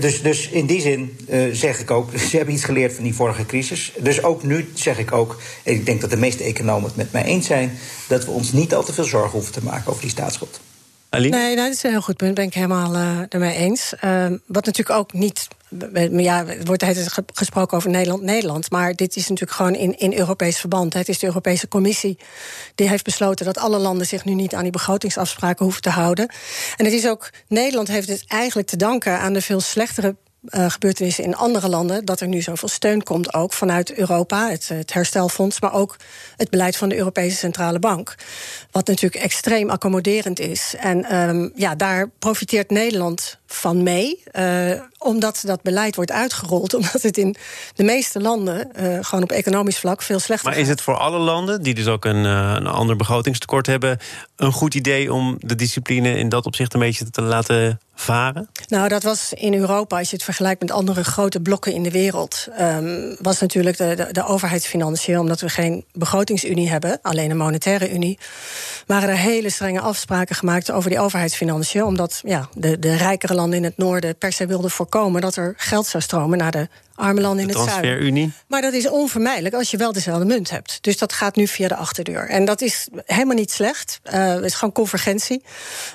dus, 0.00 0.22
dus 0.22 0.48
in 0.48 0.66
die 0.66 0.80
zin 0.80 1.18
uh, 1.28 1.54
zeg 1.54 1.78
ik 1.80 1.90
ook, 1.90 2.10
ze 2.30 2.36
hebben 2.36 2.54
iets 2.54 2.64
geleerd 2.64 2.94
van 2.94 3.04
die 3.04 3.14
vorige 3.14 3.46
crisis. 3.46 3.92
Dus 3.98 4.22
ook 4.22 4.42
nu 4.42 4.70
zeg 4.74 4.98
ik 4.98 5.12
ook, 5.12 5.40
en 5.62 5.72
ik 5.72 5.86
denk 5.86 6.00
dat 6.00 6.10
de 6.10 6.16
meeste 6.16 6.44
economen 6.44 6.84
het 6.84 6.96
met 6.96 7.12
mij 7.12 7.24
eens 7.24 7.46
zijn, 7.46 7.78
dat 8.08 8.24
we 8.24 8.30
ons 8.30 8.52
niet 8.52 8.74
al 8.74 8.84
te 8.84 8.92
veel 8.92 9.04
zorgen 9.04 9.30
hoeven 9.30 9.52
te 9.52 9.64
maken 9.64 9.90
over 9.90 10.02
die 10.02 10.10
staatsschuld. 10.10 10.60
Aline? 11.10 11.36
Nee, 11.36 11.56
dat 11.56 11.72
is 11.72 11.82
een 11.82 11.90
heel 11.90 12.00
goed 12.00 12.16
punt. 12.16 12.34
Ben 12.34 12.44
ik 12.44 12.54
helemaal 12.54 12.94
uh, 12.94 13.18
ermee 13.28 13.54
eens. 13.54 13.94
Uh, 14.04 14.26
wat 14.46 14.64
natuurlijk 14.64 14.98
ook 14.98 15.12
niet. 15.12 15.48
Ja, 16.10 16.46
er 16.46 16.64
wordt 16.64 16.84
gesproken 17.32 17.76
over 17.76 17.90
Nederland, 17.90 18.22
Nederland. 18.22 18.70
Maar 18.70 18.94
dit 18.94 19.16
is 19.16 19.28
natuurlijk 19.28 19.56
gewoon 19.56 19.74
in, 19.74 19.98
in 19.98 20.18
Europees 20.18 20.58
verband. 20.58 20.94
Het 20.94 21.08
is 21.08 21.18
de 21.18 21.26
Europese 21.26 21.68
Commissie 21.68 22.18
die 22.74 22.88
heeft 22.88 23.04
besloten 23.04 23.46
dat 23.46 23.58
alle 23.58 23.78
landen 23.78 24.06
zich 24.06 24.24
nu 24.24 24.34
niet 24.34 24.54
aan 24.54 24.62
die 24.62 24.72
begrotingsafspraken 24.72 25.64
hoeven 25.64 25.82
te 25.82 25.90
houden. 25.90 26.28
En 26.76 26.84
het 26.84 26.94
is 26.94 27.08
ook. 27.08 27.30
Nederland 27.48 27.88
heeft 27.88 28.08
het 28.08 28.24
eigenlijk 28.26 28.68
te 28.68 28.76
danken 28.76 29.18
aan 29.18 29.32
de 29.32 29.42
veel 29.42 29.60
slechtere 29.60 30.16
uh, 30.50 30.70
gebeurtenissen 30.70 31.24
in 31.24 31.36
andere 31.36 31.68
landen, 31.68 32.04
dat 32.04 32.20
er 32.20 32.28
nu 32.28 32.42
zoveel 32.42 32.68
steun 32.68 33.02
komt, 33.02 33.34
ook 33.34 33.52
vanuit 33.52 33.94
Europa, 33.94 34.50
het, 34.50 34.68
het, 34.68 34.92
herstelfonds, 34.92 35.60
maar 35.60 35.72
ook 35.72 35.96
het 36.36 36.50
beleid 36.50 36.76
van 36.76 36.88
de 36.88 36.96
Europese 36.96 37.36
Centrale 37.36 37.78
Bank. 37.78 38.14
Wat 38.70 38.86
natuurlijk 38.86 39.22
extreem 39.22 39.70
accommoderend 39.70 40.38
is. 40.38 40.74
En 40.78 41.16
um, 41.16 41.52
ja, 41.54 41.74
daar 41.74 42.08
profiteert 42.08 42.70
Nederland 42.70 43.38
van 43.46 43.82
mee, 43.82 44.22
uh, 44.32 44.70
omdat 45.06 45.42
dat 45.46 45.62
beleid 45.62 45.96
wordt 45.96 46.12
uitgerold, 46.12 46.74
omdat 46.80 47.02
het 47.02 47.18
in 47.18 47.36
de 47.74 47.84
meeste 47.84 48.20
landen 48.20 48.70
uh, 48.80 48.98
gewoon 49.00 49.24
op 49.24 49.30
economisch 49.30 49.78
vlak 49.78 50.02
veel 50.02 50.18
slechter 50.18 50.50
Maar 50.50 50.58
is 50.58 50.68
het 50.68 50.80
voor 50.80 50.96
alle 50.96 51.18
landen, 51.18 51.62
die 51.62 51.74
dus 51.74 51.86
ook 51.86 52.04
een, 52.04 52.24
een 52.24 52.66
ander 52.66 52.96
begrotingstekort 52.96 53.66
hebben, 53.66 53.98
een 54.36 54.52
goed 54.52 54.74
idee 54.74 55.12
om 55.12 55.36
de 55.38 55.54
discipline 55.54 56.16
in 56.16 56.28
dat 56.28 56.46
opzicht 56.46 56.74
een 56.74 56.80
beetje 56.80 57.10
te 57.10 57.22
laten 57.22 57.80
varen? 57.96 58.48
Nou, 58.66 58.88
dat 58.88 59.02
was 59.02 59.32
in 59.32 59.54
Europa, 59.54 59.98
als 59.98 60.10
je 60.10 60.16
het 60.16 60.24
vergelijkt 60.24 60.60
met 60.60 60.70
andere 60.70 61.04
grote 61.04 61.40
blokken 61.40 61.72
in 61.72 61.82
de 61.82 61.90
wereld, 61.90 62.46
um, 62.60 63.16
was 63.20 63.40
natuurlijk 63.40 63.76
de, 63.76 63.94
de, 63.94 64.08
de 64.12 64.24
overheidsfinanciën, 64.24 65.18
omdat 65.18 65.40
we 65.40 65.48
geen 65.48 65.84
begrotingsunie 65.92 66.70
hebben, 66.70 66.98
alleen 67.02 67.30
een 67.30 67.36
monetaire 67.36 67.92
unie, 67.92 68.18
waren 68.86 69.08
er 69.08 69.16
hele 69.16 69.50
strenge 69.50 69.80
afspraken 69.80 70.36
gemaakt 70.36 70.70
over 70.70 70.90
die 70.90 71.00
overheidsfinanciën, 71.00 71.84
omdat 71.84 72.20
ja, 72.24 72.48
de, 72.54 72.78
de 72.78 72.96
rijkere 72.96 73.34
landen 73.34 73.58
in 73.58 73.64
het 73.64 73.76
noorden 73.76 74.16
per 74.16 74.32
se 74.32 74.46
wilden 74.46 74.70
voorkomen 74.70 74.94
dat 74.96 75.36
er 75.36 75.54
geld 75.56 75.86
zou 75.86 76.02
stromen 76.02 76.38
naar 76.38 76.50
de 76.50 76.68
arme 76.94 77.20
landen 77.20 77.48
in 77.48 77.48
het 77.48 77.68
zuiden. 77.68 78.34
Maar 78.48 78.60
dat 78.60 78.72
is 78.72 78.88
onvermijdelijk 78.88 79.54
als 79.54 79.70
je 79.70 79.76
wel 79.76 79.92
dezelfde 79.92 80.24
munt 80.24 80.50
hebt. 80.50 80.78
Dus 80.80 80.98
dat 80.98 81.12
gaat 81.12 81.36
nu 81.36 81.46
via 81.46 81.68
de 81.68 81.76
achterdeur. 81.76 82.28
En 82.28 82.44
dat 82.44 82.60
is 82.60 82.88
helemaal 83.04 83.36
niet 83.36 83.52
slecht. 83.52 84.00
Uh, 84.04 84.12
het 84.28 84.44
is 84.44 84.54
gewoon 84.54 84.74
convergentie. 84.74 85.42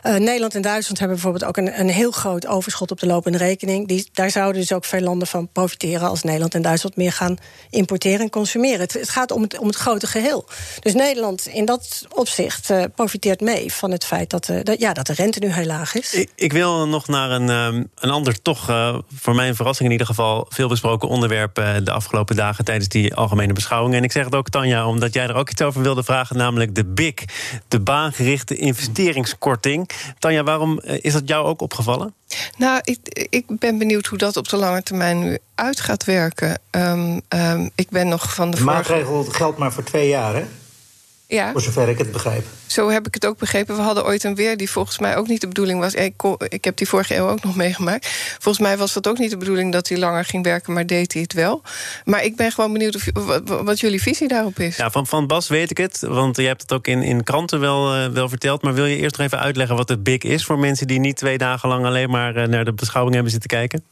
Uh, 0.03 0.15
Nederland 0.15 0.55
en 0.55 0.61
Duitsland 0.61 0.99
hebben 0.99 1.17
bijvoorbeeld 1.17 1.49
ook 1.49 1.57
een, 1.57 1.79
een 1.79 1.89
heel 1.89 2.11
groot 2.11 2.47
overschot 2.47 2.91
op 2.91 2.99
de 2.99 3.05
lopende 3.05 3.37
rekening. 3.37 3.87
Die, 3.87 4.09
daar 4.13 4.31
zouden 4.31 4.61
dus 4.61 4.73
ook 4.73 4.85
veel 4.85 5.01
landen 5.01 5.27
van 5.27 5.49
profiteren 5.51 6.09
als 6.09 6.23
Nederland 6.23 6.55
en 6.55 6.61
Duitsland 6.61 6.95
meer 6.95 7.11
gaan 7.11 7.37
importeren 7.69 8.19
en 8.19 8.29
consumeren. 8.29 8.79
Het, 8.79 8.93
het 8.93 9.09
gaat 9.09 9.31
om 9.31 9.41
het, 9.41 9.57
om 9.57 9.67
het 9.67 9.75
grote 9.75 10.07
geheel. 10.07 10.45
Dus 10.79 10.93
Nederland 10.93 11.47
in 11.47 11.65
dat 11.65 12.05
opzicht 12.13 12.69
uh, 12.69 12.83
profiteert 12.95 13.41
mee 13.41 13.73
van 13.73 13.91
het 13.91 14.05
feit 14.05 14.29
dat, 14.29 14.49
dat, 14.63 14.79
ja, 14.79 14.93
dat 14.93 15.07
de 15.07 15.13
rente 15.13 15.39
nu 15.39 15.53
heel 15.53 15.65
laag 15.65 15.95
is. 15.95 16.13
Ik, 16.13 16.29
ik 16.35 16.53
wil 16.53 16.87
nog 16.87 17.07
naar 17.07 17.31
een, 17.31 17.49
um, 17.49 17.89
een 17.95 18.09
ander, 18.09 18.41
toch 18.41 18.69
voor 19.15 19.35
mij 19.35 19.47
een 19.47 19.55
verrassing 19.55 19.85
in 19.85 19.91
ieder 19.91 20.07
geval, 20.07 20.45
veel 20.49 20.67
besproken 20.67 21.07
onderwerp 21.07 21.55
de 21.55 21.91
afgelopen 21.91 22.35
dagen 22.35 22.65
tijdens 22.65 22.87
die 22.87 23.15
algemene 23.15 23.53
beschouwing. 23.53 23.95
En 23.95 24.03
ik 24.03 24.11
zeg 24.11 24.25
het 24.25 24.35
ook, 24.35 24.49
Tanja, 24.49 24.87
omdat 24.87 25.13
jij 25.13 25.27
er 25.27 25.35
ook 25.35 25.49
iets 25.49 25.61
over 25.61 25.81
wilde 25.81 26.03
vragen, 26.03 26.37
namelijk 26.37 26.75
de 26.75 26.85
BIC, 26.85 27.23
de 27.67 27.79
baangerichte 27.79 28.55
investeringskorting. 28.55 29.89
Tanja, 30.19 30.43
waarom 30.43 30.79
is 30.79 31.13
dat 31.13 31.27
jou 31.27 31.45
ook 31.45 31.61
opgevallen? 31.61 32.13
Nou, 32.57 32.79
ik, 32.83 33.27
ik 33.29 33.45
ben 33.47 33.77
benieuwd 33.77 34.05
hoe 34.05 34.17
dat 34.17 34.37
op 34.37 34.49
de 34.49 34.57
lange 34.57 34.83
termijn 34.83 35.19
nu 35.19 35.37
uit 35.55 35.79
gaat 35.79 36.03
werken. 36.03 36.59
Um, 36.71 37.21
um, 37.29 37.69
ik 37.75 37.89
ben 37.89 38.07
nog 38.07 38.33
van 38.33 38.51
de. 38.51 38.57
De 38.57 38.63
maatregel 38.63 39.23
geldt 39.23 39.57
maar 39.57 39.73
voor 39.73 39.83
twee 39.83 40.07
jaar, 40.07 40.35
hè? 40.35 40.45
Ja. 41.31 41.51
Voor 41.51 41.61
zover 41.61 41.89
ik 41.89 41.97
het 41.97 42.11
begrijp. 42.11 42.45
Zo 42.67 42.89
heb 42.89 43.07
ik 43.07 43.13
het 43.13 43.25
ook 43.25 43.37
begrepen. 43.37 43.75
We 43.75 43.81
hadden 43.81 44.05
ooit 44.05 44.23
een 44.23 44.35
weer 44.35 44.57
die 44.57 44.69
volgens 44.69 44.99
mij 44.99 45.17
ook 45.17 45.27
niet 45.27 45.41
de 45.41 45.47
bedoeling 45.47 45.79
was. 45.79 45.93
Ik, 45.93 46.13
ik 46.47 46.63
heb 46.63 46.77
die 46.77 46.87
vorige 46.87 47.15
eeuw 47.15 47.27
ook 47.27 47.43
nog 47.43 47.55
meegemaakt. 47.55 48.07
Volgens 48.39 48.59
mij 48.59 48.77
was 48.77 48.93
dat 48.93 49.07
ook 49.07 49.17
niet 49.17 49.29
de 49.29 49.37
bedoeling 49.37 49.71
dat 49.71 49.87
hij 49.87 49.97
langer 49.97 50.25
ging 50.25 50.43
werken, 50.43 50.73
maar 50.73 50.85
deed 50.85 51.13
hij 51.13 51.21
het 51.21 51.33
wel. 51.33 51.61
Maar 52.05 52.23
ik 52.23 52.35
ben 52.35 52.51
gewoon 52.51 52.73
benieuwd 52.73 52.95
of, 52.95 53.09
wat, 53.13 53.41
wat 53.45 53.79
jullie 53.79 54.01
visie 54.01 54.27
daarop 54.27 54.59
is. 54.59 54.77
Ja, 54.77 54.89
van, 54.89 55.07
van 55.07 55.27
Bas 55.27 55.47
weet 55.47 55.71
ik 55.71 55.77
het, 55.77 55.99
want 55.99 56.37
je 56.37 56.47
hebt 56.47 56.61
het 56.61 56.71
ook 56.71 56.87
in, 56.87 57.03
in 57.03 57.23
kranten 57.23 57.59
wel, 57.59 57.97
uh, 57.97 58.07
wel 58.07 58.29
verteld. 58.29 58.61
Maar 58.61 58.73
wil 58.73 58.85
je 58.85 58.97
eerst 58.97 59.17
nog 59.17 59.25
even 59.25 59.39
uitleggen 59.39 59.75
wat 59.75 59.89
het 59.89 60.03
BIC 60.03 60.23
is 60.23 60.45
voor 60.45 60.59
mensen 60.59 60.87
die 60.87 60.99
niet 60.99 61.17
twee 61.17 61.37
dagen 61.37 61.69
lang 61.69 61.85
alleen 61.85 62.09
maar 62.09 62.37
uh, 62.37 62.47
naar 62.47 62.65
de 62.65 62.73
beschouwing 62.73 63.13
hebben 63.13 63.31
zitten 63.31 63.49
kijken? 63.49 63.83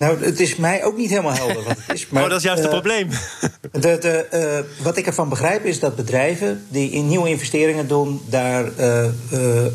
Nou, 0.00 0.24
het 0.24 0.40
is 0.40 0.56
mij 0.56 0.84
ook 0.84 0.96
niet 0.96 1.10
helemaal 1.10 1.34
helder 1.34 1.62
wat 1.62 1.76
het 1.76 1.96
is. 1.96 2.06
Maar, 2.10 2.22
oh, 2.22 2.28
dat 2.28 2.38
is 2.38 2.44
juist 2.44 2.62
het 2.62 2.72
uh, 2.72 2.78
probleem. 2.80 3.08
De, 3.72 3.80
de, 3.80 4.26
uh, 4.78 4.84
wat 4.84 4.96
ik 4.96 5.06
ervan 5.06 5.28
begrijp 5.28 5.64
is 5.64 5.80
dat 5.80 5.96
bedrijven 5.96 6.66
die 6.68 6.90
in 6.90 7.08
nieuwe 7.08 7.28
investeringen 7.28 7.88
doen... 7.88 8.22
daar 8.26 8.64
uh, 8.78 9.06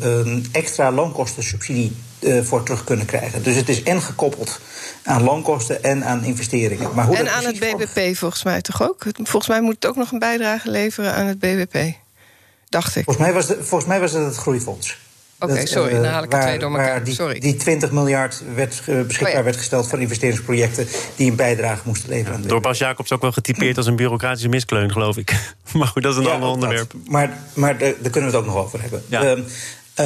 een 0.00 0.46
extra 0.52 0.92
loonkostensubsidie 0.92 1.96
voor 2.42 2.62
terug 2.62 2.84
kunnen 2.84 3.06
krijgen. 3.06 3.42
Dus 3.42 3.56
het 3.56 3.68
is 3.68 3.82
en 3.82 4.02
gekoppeld 4.02 4.60
aan 5.02 5.22
loonkosten 5.22 5.82
en 5.82 6.04
aan 6.04 6.24
investeringen. 6.24 6.94
Maar 6.94 7.06
hoe 7.06 7.16
en 7.16 7.32
aan 7.32 7.44
het 7.44 7.58
BBP 7.58 8.16
volgens 8.16 8.44
mij 8.44 8.60
toch 8.60 8.82
ook? 8.82 9.04
Volgens 9.14 9.48
mij 9.48 9.60
moet 9.60 9.74
het 9.74 9.86
ook 9.86 9.96
nog 9.96 10.12
een 10.12 10.18
bijdrage 10.18 10.70
leveren 10.70 11.14
aan 11.14 11.26
het 11.26 11.38
BBP. 11.38 11.76
Dacht 12.68 12.96
ik. 12.96 13.04
Volgens 13.04 13.26
mij 13.26 13.34
was, 13.34 13.46
de, 13.46 13.54
volgens 13.54 13.90
mij 13.90 14.00
was 14.00 14.12
het 14.12 14.24
het 14.24 14.36
groeifonds. 14.36 14.98
Oké, 15.38 15.52
okay, 15.52 15.66
sorry, 15.66 15.92
dan 15.92 16.04
haal 16.04 16.22
ik 16.22 16.32
er 16.32 16.40
twee 16.40 16.58
door 16.58 16.70
elkaar. 16.70 17.04
Die, 17.04 17.14
sorry. 17.14 17.38
die 17.38 17.56
20 17.56 17.90
miljard 17.90 18.42
werd, 18.54 18.82
uh, 18.86 19.02
beschikbaar 19.02 19.30
oh 19.30 19.38
ja. 19.38 19.42
werd 19.44 19.56
gesteld 19.56 19.88
voor 19.88 20.00
investeringsprojecten 20.00 20.86
die 21.16 21.30
een 21.30 21.36
bijdrage 21.36 21.82
moesten 21.84 22.08
leveren. 22.08 22.42
Ja, 22.42 22.48
door 22.48 22.60
Bas 22.60 22.78
Jacobs 22.78 23.12
ook 23.12 23.20
wel 23.22 23.32
getypeerd 23.32 23.76
als 23.76 23.86
een 23.86 23.96
bureaucratische 23.96 24.48
miskleun, 24.48 24.92
geloof 24.92 25.16
ik. 25.16 25.54
maar 25.72 25.86
goed, 25.86 26.02
dat 26.02 26.12
is 26.12 26.18
een 26.18 26.24
ja, 26.24 26.32
ander 26.32 26.48
onderwerp. 26.48 26.92
Dat. 26.92 27.08
Maar, 27.08 27.38
maar 27.54 27.78
daar, 27.78 27.92
daar 28.00 28.10
kunnen 28.10 28.30
we 28.30 28.36
het 28.36 28.46
ook 28.46 28.54
nog 28.54 28.64
over 28.64 28.80
hebben. 28.80 29.02
Um, 29.10 29.44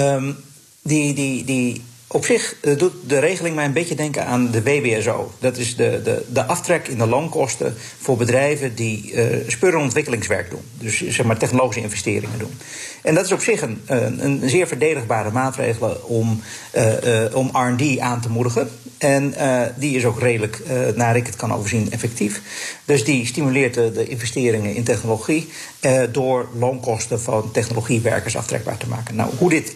um, 0.01 0.37
die, 0.83 1.15
die, 1.15 1.45
die, 1.45 1.85
op 2.13 2.25
zich 2.25 2.57
uh, 2.63 2.79
doet 2.79 2.93
de 3.07 3.19
regeling 3.19 3.55
mij 3.55 3.65
een 3.65 3.73
beetje 3.73 3.95
denken 3.95 4.27
aan 4.27 4.51
de 4.51 4.63
WBSO. 4.63 5.33
Dat 5.39 5.57
is 5.57 5.77
de, 5.77 6.01
de, 6.05 6.25
de 6.29 6.45
aftrek 6.45 6.89
in 6.89 6.99
de 6.99 7.07
loonkosten 7.07 7.75
voor 7.99 8.17
bedrijven 8.17 8.75
die 8.75 9.13
uh, 9.13 9.23
en 9.61 9.77
ontwikkelingswerk 9.77 10.51
doen. 10.51 10.61
Dus 10.79 11.09
zeg 11.09 11.27
maar 11.27 11.39
technologische 11.39 11.83
investeringen 11.83 12.39
doen. 12.39 12.53
En 13.03 13.15
dat 13.15 13.25
is 13.25 13.33
op 13.33 13.41
zich 13.41 13.63
een, 13.63 13.81
een, 13.87 14.49
zeer 14.49 14.67
verdedigbare 14.67 15.31
maatregel 15.31 16.01
om, 16.07 16.41
uh, 16.77 17.35
om 17.35 17.51
RD 17.53 17.99
aan 17.99 18.21
te 18.21 18.31
moedigen. 18.31 18.71
En 18.99 19.35
die 19.77 19.97
is 19.97 20.05
ook 20.05 20.21
redelijk, 20.21 20.63
naar 20.95 21.17
ik 21.17 21.27
het 21.27 21.37
kan 21.37 21.55
overzien, 21.55 21.91
effectief. 21.91 22.43
Dus 22.85 23.05
die 23.05 23.27
stimuleert 23.27 23.75
de, 23.75 23.93
de 23.93 24.09
investeringen 24.09 24.75
in 24.75 24.85
technologie 24.85 25.49
door 26.13 26.49
loonkosten 26.59 27.21
van 27.21 27.51
technologiewerkers 27.53 28.37
aftrekbaar 28.37 28.77
te 28.77 28.89
maken. 28.89 29.15
Nou, 29.15 29.31
hoe 29.39 29.51
dit 29.51 29.75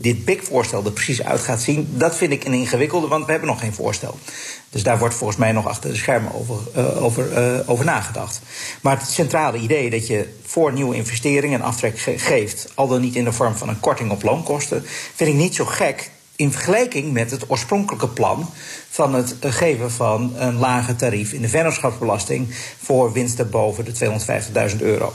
dit 0.00 0.24
BIC-voorstel 0.24 0.84
er 0.84 0.92
precies 0.92 1.22
uit 1.22 1.40
gaat 1.40 1.60
zien, 1.60 1.88
dat 1.90 2.16
vind 2.16 2.32
ik 2.32 2.44
een 2.44 2.52
ingewikkelde, 2.52 3.08
want 3.08 3.24
we 3.24 3.30
hebben 3.30 3.48
nog 3.48 3.60
geen 3.60 3.74
voorstel. 3.74 4.18
Dus 4.70 4.82
daar 4.82 4.98
wordt 4.98 5.14
volgens 5.14 5.38
mij 5.38 5.52
nog 5.52 5.66
achter 5.66 5.90
de 5.90 5.96
schermen 5.96 6.34
over, 6.34 6.56
uh, 6.76 7.02
over, 7.02 7.54
uh, 7.58 7.70
over 7.70 7.84
nagedacht. 7.84 8.40
Maar 8.80 8.98
het 8.98 9.08
centrale 9.08 9.58
idee 9.58 9.90
dat 9.90 10.06
je 10.06 10.28
voor 10.44 10.72
nieuwe 10.72 10.96
investeringen 10.96 11.60
een 11.60 11.66
aftrek 11.66 11.98
ge 11.98 12.18
geeft, 12.18 12.72
al 12.74 12.88
dan 12.88 13.00
niet 13.00 13.16
in 13.16 13.24
de 13.24 13.32
vorm 13.32 13.54
van 13.54 13.68
een 13.68 13.80
korting 13.80 14.10
op 14.10 14.22
loonkosten, 14.22 14.84
vind 15.14 15.30
ik 15.30 15.36
niet 15.36 15.54
zo 15.54 15.64
gek 15.64 16.10
in 16.36 16.52
vergelijking 16.52 17.12
met 17.12 17.30
het 17.30 17.50
oorspronkelijke 17.50 18.08
plan 18.08 18.50
van 18.90 19.14
het 19.14 19.34
geven 19.40 19.90
van 19.90 20.32
een 20.36 20.54
lage 20.54 20.96
tarief 20.96 21.32
in 21.32 21.40
de 21.40 21.48
vennootschapsbelasting 21.48 22.54
voor 22.82 23.12
winsten 23.12 23.50
boven 23.50 23.84
de 23.84 24.20
250.000 24.72 24.76
euro. 24.80 25.12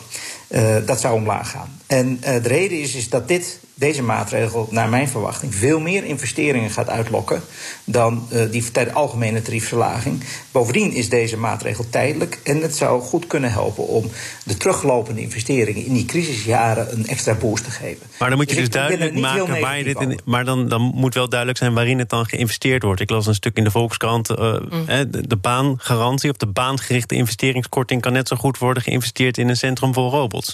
Dat 0.86 1.02
zou 1.02 1.16
omlaag 1.16 1.52
gaan. 1.52 1.80
En 1.88 2.20
de 2.20 2.48
reden 2.48 2.82
is, 2.82 2.96
is 2.96 3.10
dat 3.10 3.28
dit 3.28 3.60
deze 3.78 4.04
maatregel, 4.04 4.68
naar 4.72 4.90
mijn 4.90 5.08
verwachting, 5.08 5.56
veel 5.56 5.80
meer 5.80 6.04
investeringen 6.04 6.70
gaat 6.70 6.90
uitlokken 6.90 7.42
dan 7.84 8.28
uh, 8.34 8.52
die 8.52 8.64
algemene 8.94 9.42
tariefverlaging. 9.42 10.24
Bovendien 10.52 10.92
is 10.92 11.10
deze 11.10 11.38
maatregel 11.38 11.86
tijdelijk 11.90 12.40
en 12.44 12.62
het 12.62 12.76
zou 12.76 13.02
goed 13.02 13.28
kunnen 13.28 13.52
helpen 13.52 13.88
om 13.88 14.12
de 14.44 14.58
teruglopende 14.58 15.22
investeringen 15.22 15.86
in 15.86 15.94
die 15.94 16.06
crisisjaren 16.06 16.94
een 16.94 17.08
extra 17.08 17.34
boost 17.34 17.64
te 17.64 17.72
geven. 17.72 18.06
Maar 18.20 18.30
dan 18.30 18.38
moet 18.38 18.50
je 18.50 18.56
dus, 18.56 18.66
dus 18.66 18.74
duidelijk 18.74 19.20
maken 19.20 19.62
waar 19.62 19.78
je 19.78 19.84
dit 19.84 20.00
in. 20.00 20.20
Maar 20.26 20.46
dan, 20.46 20.68
dan 20.68 20.82
moet 20.82 21.14
wel 21.14 21.30
duidelijk 21.30 21.60
zijn 21.60 21.74
waarin 21.74 22.00
het 22.00 22.10
dan 22.10 22.26
geïnvesteerd 22.26 22.84
wordt. 22.84 23.02
Ik 23.02 23.10
las 23.10 23.28
een 23.28 23.36
stuk 23.36 23.58
in 23.58 23.64
de 23.64 23.72
Volkskrant. 23.72 24.30
Uh, 24.30 24.38
mm. 24.70 24.86
de, 24.86 25.28
de 25.28 25.36
baangarantie 25.36 26.30
of 26.30 26.38
de 26.38 26.48
baangerichte 26.48 27.16
investeringskorting 27.16 28.02
kan 28.02 28.14
net 28.14 28.28
zo 28.28 28.36
goed 28.36 28.58
worden 28.58 28.84
geïnvesteerd 28.84 29.38
in 29.38 29.50
een 29.50 29.58
centrum 29.58 29.94
vol 29.94 30.10
robots. 30.10 30.45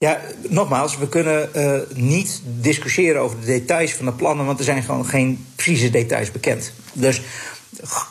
Ja, 0.00 0.20
nogmaals, 0.48 0.98
we 0.98 1.08
kunnen 1.08 1.48
uh, 1.56 1.80
niet 1.94 2.42
discussiëren 2.44 3.20
over 3.20 3.40
de 3.40 3.46
details 3.46 3.94
van 3.94 4.06
de 4.06 4.12
plannen, 4.12 4.46
want 4.46 4.58
er 4.58 4.64
zijn 4.64 4.82
gewoon 4.82 5.06
geen 5.06 5.46
precieze 5.54 5.90
details 5.90 6.30
bekend. 6.30 6.72
Dus 6.92 7.22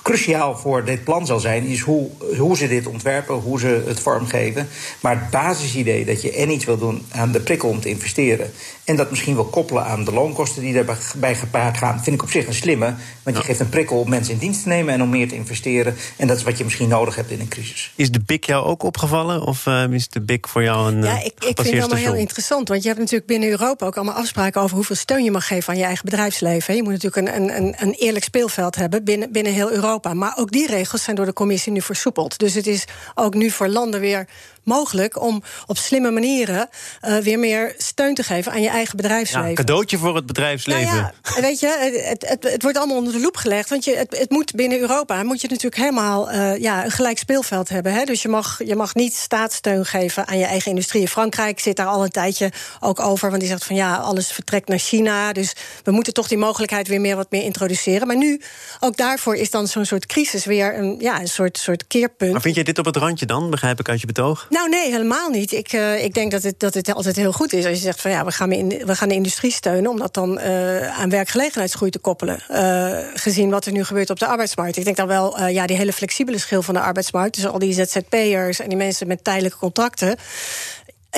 cruciaal 0.03 0.57
voor 0.57 0.85
dit 0.85 1.03
plan 1.03 1.25
zal 1.25 1.39
zijn, 1.39 1.63
is 1.63 1.79
hoe, 1.79 2.09
hoe 2.37 2.57
ze 2.57 2.67
dit 2.67 2.87
ontwerpen, 2.87 3.35
hoe 3.35 3.59
ze 3.59 3.83
het 3.87 3.99
vormgeven. 3.99 4.67
Maar 4.99 5.19
het 5.19 5.29
basisidee 5.29 6.05
dat 6.05 6.21
je 6.21 6.31
en 6.31 6.49
iets 6.49 6.65
wil 6.65 6.77
doen 6.77 7.05
aan 7.11 7.31
de 7.31 7.39
prikkel 7.39 7.69
om 7.69 7.79
te 7.79 7.89
investeren. 7.89 8.51
En 8.83 8.95
dat 8.95 9.09
misschien 9.09 9.35
wel 9.35 9.45
koppelen 9.45 9.85
aan 9.85 10.03
de 10.03 10.13
loonkosten 10.13 10.61
die 10.61 10.73
daarbij 10.73 11.35
gepaard 11.35 11.77
gaan, 11.77 12.03
vind 12.03 12.15
ik 12.15 12.23
op 12.23 12.31
zich 12.31 12.47
een 12.47 12.53
slimme. 12.53 12.93
Want 13.23 13.37
je 13.37 13.43
geeft 13.43 13.59
een 13.59 13.69
prikkel 13.69 13.99
om 13.99 14.09
mensen 14.09 14.33
in 14.33 14.39
dienst 14.39 14.63
te 14.63 14.67
nemen 14.67 14.93
en 14.93 15.01
om 15.01 15.09
meer 15.09 15.27
te 15.27 15.35
investeren. 15.35 15.95
En 16.15 16.27
dat 16.27 16.37
is 16.37 16.43
wat 16.43 16.57
je 16.57 16.63
misschien 16.63 16.89
nodig 16.89 17.15
hebt 17.15 17.31
in 17.31 17.39
een 17.39 17.47
crisis. 17.47 17.93
Is 17.95 18.11
de 18.11 18.21
BIC 18.25 18.45
jou 18.45 18.65
ook 18.65 18.83
opgevallen? 18.83 19.41
Of 19.41 19.65
uh, 19.65 19.91
is 19.91 20.09
de 20.09 20.21
BIC 20.21 20.47
voor 20.47 20.63
jou 20.63 20.91
een. 20.91 21.03
Ja, 21.03 21.19
ik, 21.19 21.25
ik 21.25 21.61
vind 21.61 21.69
het 21.69 21.79
allemaal 21.79 21.97
heel 21.97 22.15
interessant. 22.15 22.67
Want 22.67 22.81
je 22.81 22.87
hebt 22.87 22.99
natuurlijk 22.99 23.29
binnen 23.29 23.49
Europa 23.49 23.85
ook 23.85 23.95
allemaal 23.95 24.15
afspraken 24.15 24.61
over 24.61 24.75
hoeveel 24.75 24.95
steun 24.95 25.23
je 25.23 25.31
mag 25.31 25.47
geven 25.47 25.73
aan 25.73 25.79
je 25.79 25.85
eigen 25.85 26.05
bedrijfsleven. 26.05 26.75
Je 26.75 26.83
moet 26.83 26.91
natuurlijk 26.91 27.27
een, 27.27 27.57
een, 27.57 27.75
een 27.77 27.93
eerlijk 27.93 28.25
speelveld 28.25 28.75
hebben 28.75 29.03
binnen, 29.03 29.31
binnen 29.31 29.53
heel 29.57 29.71
Europa. 29.71 30.13
Maar 30.13 30.33
ook 30.37 30.51
die 30.51 30.67
regels 30.67 31.03
zijn 31.03 31.15
door 31.15 31.25
de 31.25 31.33
commissie 31.33 31.71
nu 31.71 31.81
versoepeld. 31.81 32.37
Dus 32.37 32.53
het 32.53 32.67
is 32.67 32.85
ook 33.15 33.33
nu 33.33 33.49
voor 33.49 33.67
landen 33.67 33.99
weer 33.99 34.27
mogelijk 34.67 35.21
om 35.21 35.43
op 35.65 35.77
slimme 35.77 36.11
manieren 36.11 36.69
uh, 37.01 37.17
weer 37.17 37.39
meer 37.39 37.73
steun 37.77 38.13
te 38.13 38.23
geven 38.23 38.51
aan 38.51 38.61
je 38.61 38.69
eigen 38.69 38.97
bedrijfsleven. 38.97 39.49
Ja, 39.49 39.55
cadeautje 39.55 39.97
voor 39.97 40.15
het 40.15 40.25
bedrijfsleven. 40.25 40.95
Nou 40.95 41.11
ja, 41.35 41.41
weet 41.41 41.59
je, 41.59 42.01
het, 42.09 42.27
het, 42.27 42.43
het, 42.43 42.61
wordt 42.61 42.77
allemaal 42.77 42.97
onder 42.97 43.13
de 43.13 43.19
loep 43.19 43.37
gelegd. 43.37 43.69
Want 43.69 43.85
je, 43.85 43.95
het, 43.95 44.17
het 44.17 44.29
moet 44.29 44.55
binnen 44.55 44.79
Europa 44.79 45.23
moet 45.23 45.41
je 45.41 45.47
natuurlijk 45.47 45.81
helemaal 45.81 46.31
uh, 46.31 46.57
ja, 46.57 46.85
een 46.85 46.91
gelijk 46.91 47.17
speelveld 47.17 47.69
hebben. 47.69 47.93
Hè? 47.93 48.03
Dus 48.03 48.21
je 48.21 48.27
mag, 48.27 48.59
je 48.65 48.75
mag 48.75 48.95
niet 48.95 49.15
staatssteun 49.15 49.85
geven 49.85 50.27
aan 50.27 50.37
je 50.37 50.45
eigen 50.45 50.69
industrie. 50.69 51.07
Frankrijk 51.07 51.59
zit 51.59 51.75
daar 51.75 51.87
al 51.87 52.03
een 52.03 52.09
tijdje 52.09 52.51
ook 52.79 52.99
over. 52.99 53.29
Want 53.29 53.41
die 53.41 53.49
zegt 53.49 53.65
van 53.65 53.75
ja, 53.75 53.95
alles 53.95 54.31
vertrekt 54.31 54.67
naar 54.67 54.79
China. 54.79 55.33
Dus 55.33 55.55
we 55.83 55.91
moeten 55.91 56.13
toch 56.13 56.27
die 56.27 56.37
mogelijkheid 56.37 56.87
weer 56.87 57.01
meer 57.01 57.15
wat 57.15 57.31
meer 57.31 57.43
introduceren. 57.43 58.07
Maar 58.07 58.17
nu, 58.17 58.41
ook 58.79 58.97
daarvoor 58.97 59.35
is 59.35 59.51
dan 59.51 59.67
zo'n 59.67 59.85
soort 59.85 60.05
crisis 60.05 60.45
weer 60.45 60.77
een, 60.77 60.95
ja, 60.99 61.19
een 61.19 61.27
soort, 61.27 61.57
soort 61.57 61.87
keerpunt. 61.87 62.31
Maar 62.31 62.41
vind 62.41 62.55
jij 62.55 62.63
dit 62.63 62.77
op 62.77 62.85
het 62.85 62.95
randje 62.95 63.25
dan, 63.25 63.49
begrijp 63.49 63.79
ik 63.79 63.89
uit 63.89 63.99
je 64.01 64.07
betoog? 64.07 64.47
Nou, 64.57 64.69
nee, 64.69 64.91
helemaal 64.91 65.29
niet. 65.29 65.51
Ik, 65.51 65.73
uh, 65.73 66.03
ik 66.03 66.13
denk 66.13 66.31
dat 66.31 66.43
het, 66.43 66.59
dat 66.59 66.73
het 66.73 66.93
altijd 66.93 67.15
heel 67.15 67.31
goed 67.31 67.53
is 67.53 67.65
als 67.65 67.75
je 67.75 67.83
zegt 67.83 68.01
van 68.01 68.11
ja, 68.11 68.25
we 68.25 68.31
gaan, 68.31 68.49
we 68.49 68.95
gaan 68.95 69.09
de 69.09 69.15
industrie 69.15 69.51
steunen 69.51 69.91
om 69.91 69.97
dat 69.97 70.13
dan 70.13 70.39
uh, 70.39 70.99
aan 70.99 71.09
werkgelegenheidsgroei 71.09 71.91
te 71.91 71.99
koppelen. 71.99 72.43
Uh, 72.51 72.97
gezien 73.13 73.49
wat 73.49 73.65
er 73.65 73.71
nu 73.71 73.83
gebeurt 73.83 74.09
op 74.09 74.19
de 74.19 74.25
arbeidsmarkt. 74.25 74.77
Ik 74.77 74.83
denk 74.83 74.97
dan 74.97 75.07
wel, 75.07 75.47
ja, 75.47 75.65
die 75.65 75.77
hele 75.77 75.93
flexibele 75.93 76.37
schil 76.37 76.61
van 76.61 76.73
de 76.73 76.79
arbeidsmarkt, 76.79 77.35
dus 77.35 77.47
al 77.47 77.59
die 77.59 77.73
ZZP'ers 77.73 78.59
en 78.59 78.69
die 78.69 78.77
mensen 78.77 79.07
met 79.07 79.23
tijdelijke 79.23 79.57
contracten 79.57 80.17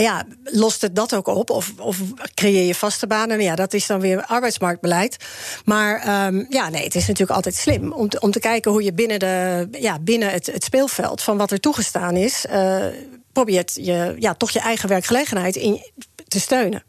ja, 0.02 0.24
lost 0.44 0.82
het 0.82 0.96
dat 0.96 1.14
ook 1.14 1.28
op? 1.28 1.50
Of, 1.50 1.74
of 1.80 1.98
creëer 2.34 2.66
je 2.66 2.76
vaste 2.76 3.08
banen? 3.08 3.28
Nou 3.28 3.42
ja, 3.42 3.56
dat 3.56 3.74
is 3.74 3.88
dan 3.88 4.00
weer 4.00 4.26
arbeidsmarktbeleid. 4.26 5.18
Maar 5.66 6.26
um, 6.28 6.46
ja, 6.50 6.70
nee, 6.70 6.84
het 6.84 6.96
is 6.96 7.08
natuurlijk 7.08 7.36
altijd 7.36 7.56
slim 7.56 7.92
om 7.92 8.10
te, 8.10 8.20
om 8.20 8.32
te 8.32 8.40
kijken 8.40 8.72
hoe 8.72 8.84
je 8.84 8.94
binnen, 8.94 9.20
de, 9.20 9.68
ja, 9.72 10.00
binnen 10.00 10.30
het, 10.32 10.46
het 10.46 10.64
speelveld 10.64 11.22
van 11.22 11.38
wat 11.38 11.52
er 11.52 11.60
toegestaan 11.60 12.16
is, 12.16 12.46
uh, 12.52 12.86
probeert 13.32 13.72
je 13.76 14.16
ja, 14.20 14.34
toch 14.34 14.52
je 14.52 14.60
eigen 14.60 14.90
werkgelegenheid 14.90 15.56
in, 15.56 15.82
te 16.28 16.40
steunen. 16.40 16.84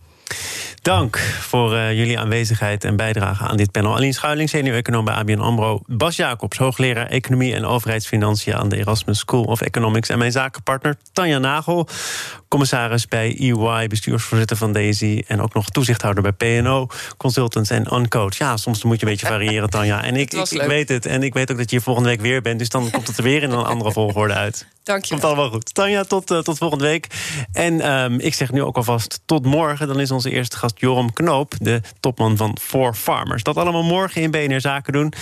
Dank 0.82 1.18
voor 1.18 1.72
uh, 1.72 1.92
jullie 1.92 2.18
aanwezigheid 2.18 2.84
en 2.84 2.96
bijdrage 2.96 3.44
aan 3.44 3.56
dit 3.56 3.70
panel. 3.70 3.94
Aline 3.94 4.12
Schuiling, 4.12 4.48
senior-econoom 4.48 5.04
bij 5.04 5.14
ABN 5.14 5.38
AMRO. 5.38 5.80
Bas 5.86 6.16
Jacobs, 6.16 6.58
hoogleraar 6.58 7.06
Economie 7.06 7.54
en 7.54 7.64
Overheidsfinanciën... 7.64 8.54
aan 8.54 8.68
de 8.68 8.76
Erasmus 8.76 9.18
School 9.18 9.44
of 9.44 9.60
Economics. 9.60 10.08
En 10.08 10.18
mijn 10.18 10.32
zakenpartner 10.32 10.96
Tanja 11.12 11.38
Nagel, 11.38 11.88
commissaris 12.48 13.08
bij 13.08 13.36
EY... 13.38 13.86
bestuursvoorzitter 13.86 14.56
van 14.56 14.72
Daisy 14.72 15.22
en 15.26 15.40
ook 15.40 15.54
nog 15.54 15.68
toezichthouder 15.68 16.22
bij 16.22 16.60
PNO... 16.60 16.86
Consultants 17.16 17.70
en 17.70 17.94
Uncoach. 17.94 18.38
Ja, 18.38 18.56
soms 18.56 18.84
moet 18.84 19.00
je 19.00 19.06
een 19.06 19.12
beetje 19.12 19.26
variëren, 19.26 19.70
Tanja. 19.76 20.04
En 20.04 20.16
ik, 20.16 20.32
ik, 20.32 20.50
ik, 20.50 20.62
weet 20.62 20.88
het. 20.88 21.06
En 21.06 21.22
ik 21.22 21.34
weet 21.34 21.50
ook 21.50 21.56
dat 21.56 21.70
je 21.70 21.76
hier 21.76 21.84
volgende 21.84 22.08
week 22.08 22.20
weer 22.20 22.42
bent. 22.42 22.58
Dus 22.58 22.68
dan 22.68 22.90
komt 22.90 23.06
het 23.06 23.16
er 23.16 23.22
weer 23.22 23.42
in 23.42 23.50
een 23.50 23.64
andere 23.64 23.92
volgorde 23.92 24.34
uit. 24.34 24.66
Dank 24.82 25.04
je. 25.04 25.10
Komt 25.10 25.24
allemaal 25.24 25.50
goed. 25.50 25.74
Tanja, 25.74 26.04
tot, 26.04 26.30
uh, 26.30 26.38
tot 26.38 26.58
volgende 26.58 26.84
week. 26.84 27.06
En 27.52 27.92
um, 27.92 28.20
ik 28.20 28.34
zeg 28.34 28.52
nu 28.52 28.62
ook 28.62 28.76
alvast 28.76 29.20
tot 29.26 29.44
morgen. 29.44 29.86
Dan 29.86 30.00
is 30.00 30.10
onze 30.10 30.30
eerste 30.30 30.56
gast 30.70 30.80
Joram 30.80 31.12
Knoop, 31.12 31.54
de 31.59 31.80
topman 32.00 32.37
van 32.37 32.56
Four 32.61 32.94
Farmers. 32.94 33.42
Dat 33.42 33.56
allemaal 33.56 33.83
morgen 33.83 34.22
in 34.22 34.30
BNR 34.30 34.61
Zaken 34.61 34.92
doen. 34.92 35.12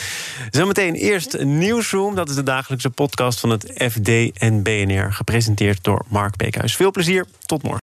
Zometeen 0.50 0.94
eerst 0.94 1.42
Nieuwsroom. 1.42 2.14
Dat 2.14 2.28
is 2.28 2.34
de 2.34 2.42
dagelijkse 2.42 2.90
podcast 2.90 3.40
van 3.40 3.50
het 3.50 3.72
FD 3.92 4.38
en 4.38 4.62
BNR. 4.62 5.12
Gepresenteerd 5.12 5.84
door 5.84 6.04
Mark 6.08 6.36
Beekhuis. 6.36 6.76
Veel 6.76 6.90
plezier. 6.90 7.26
Tot 7.46 7.62
morgen. 7.62 7.87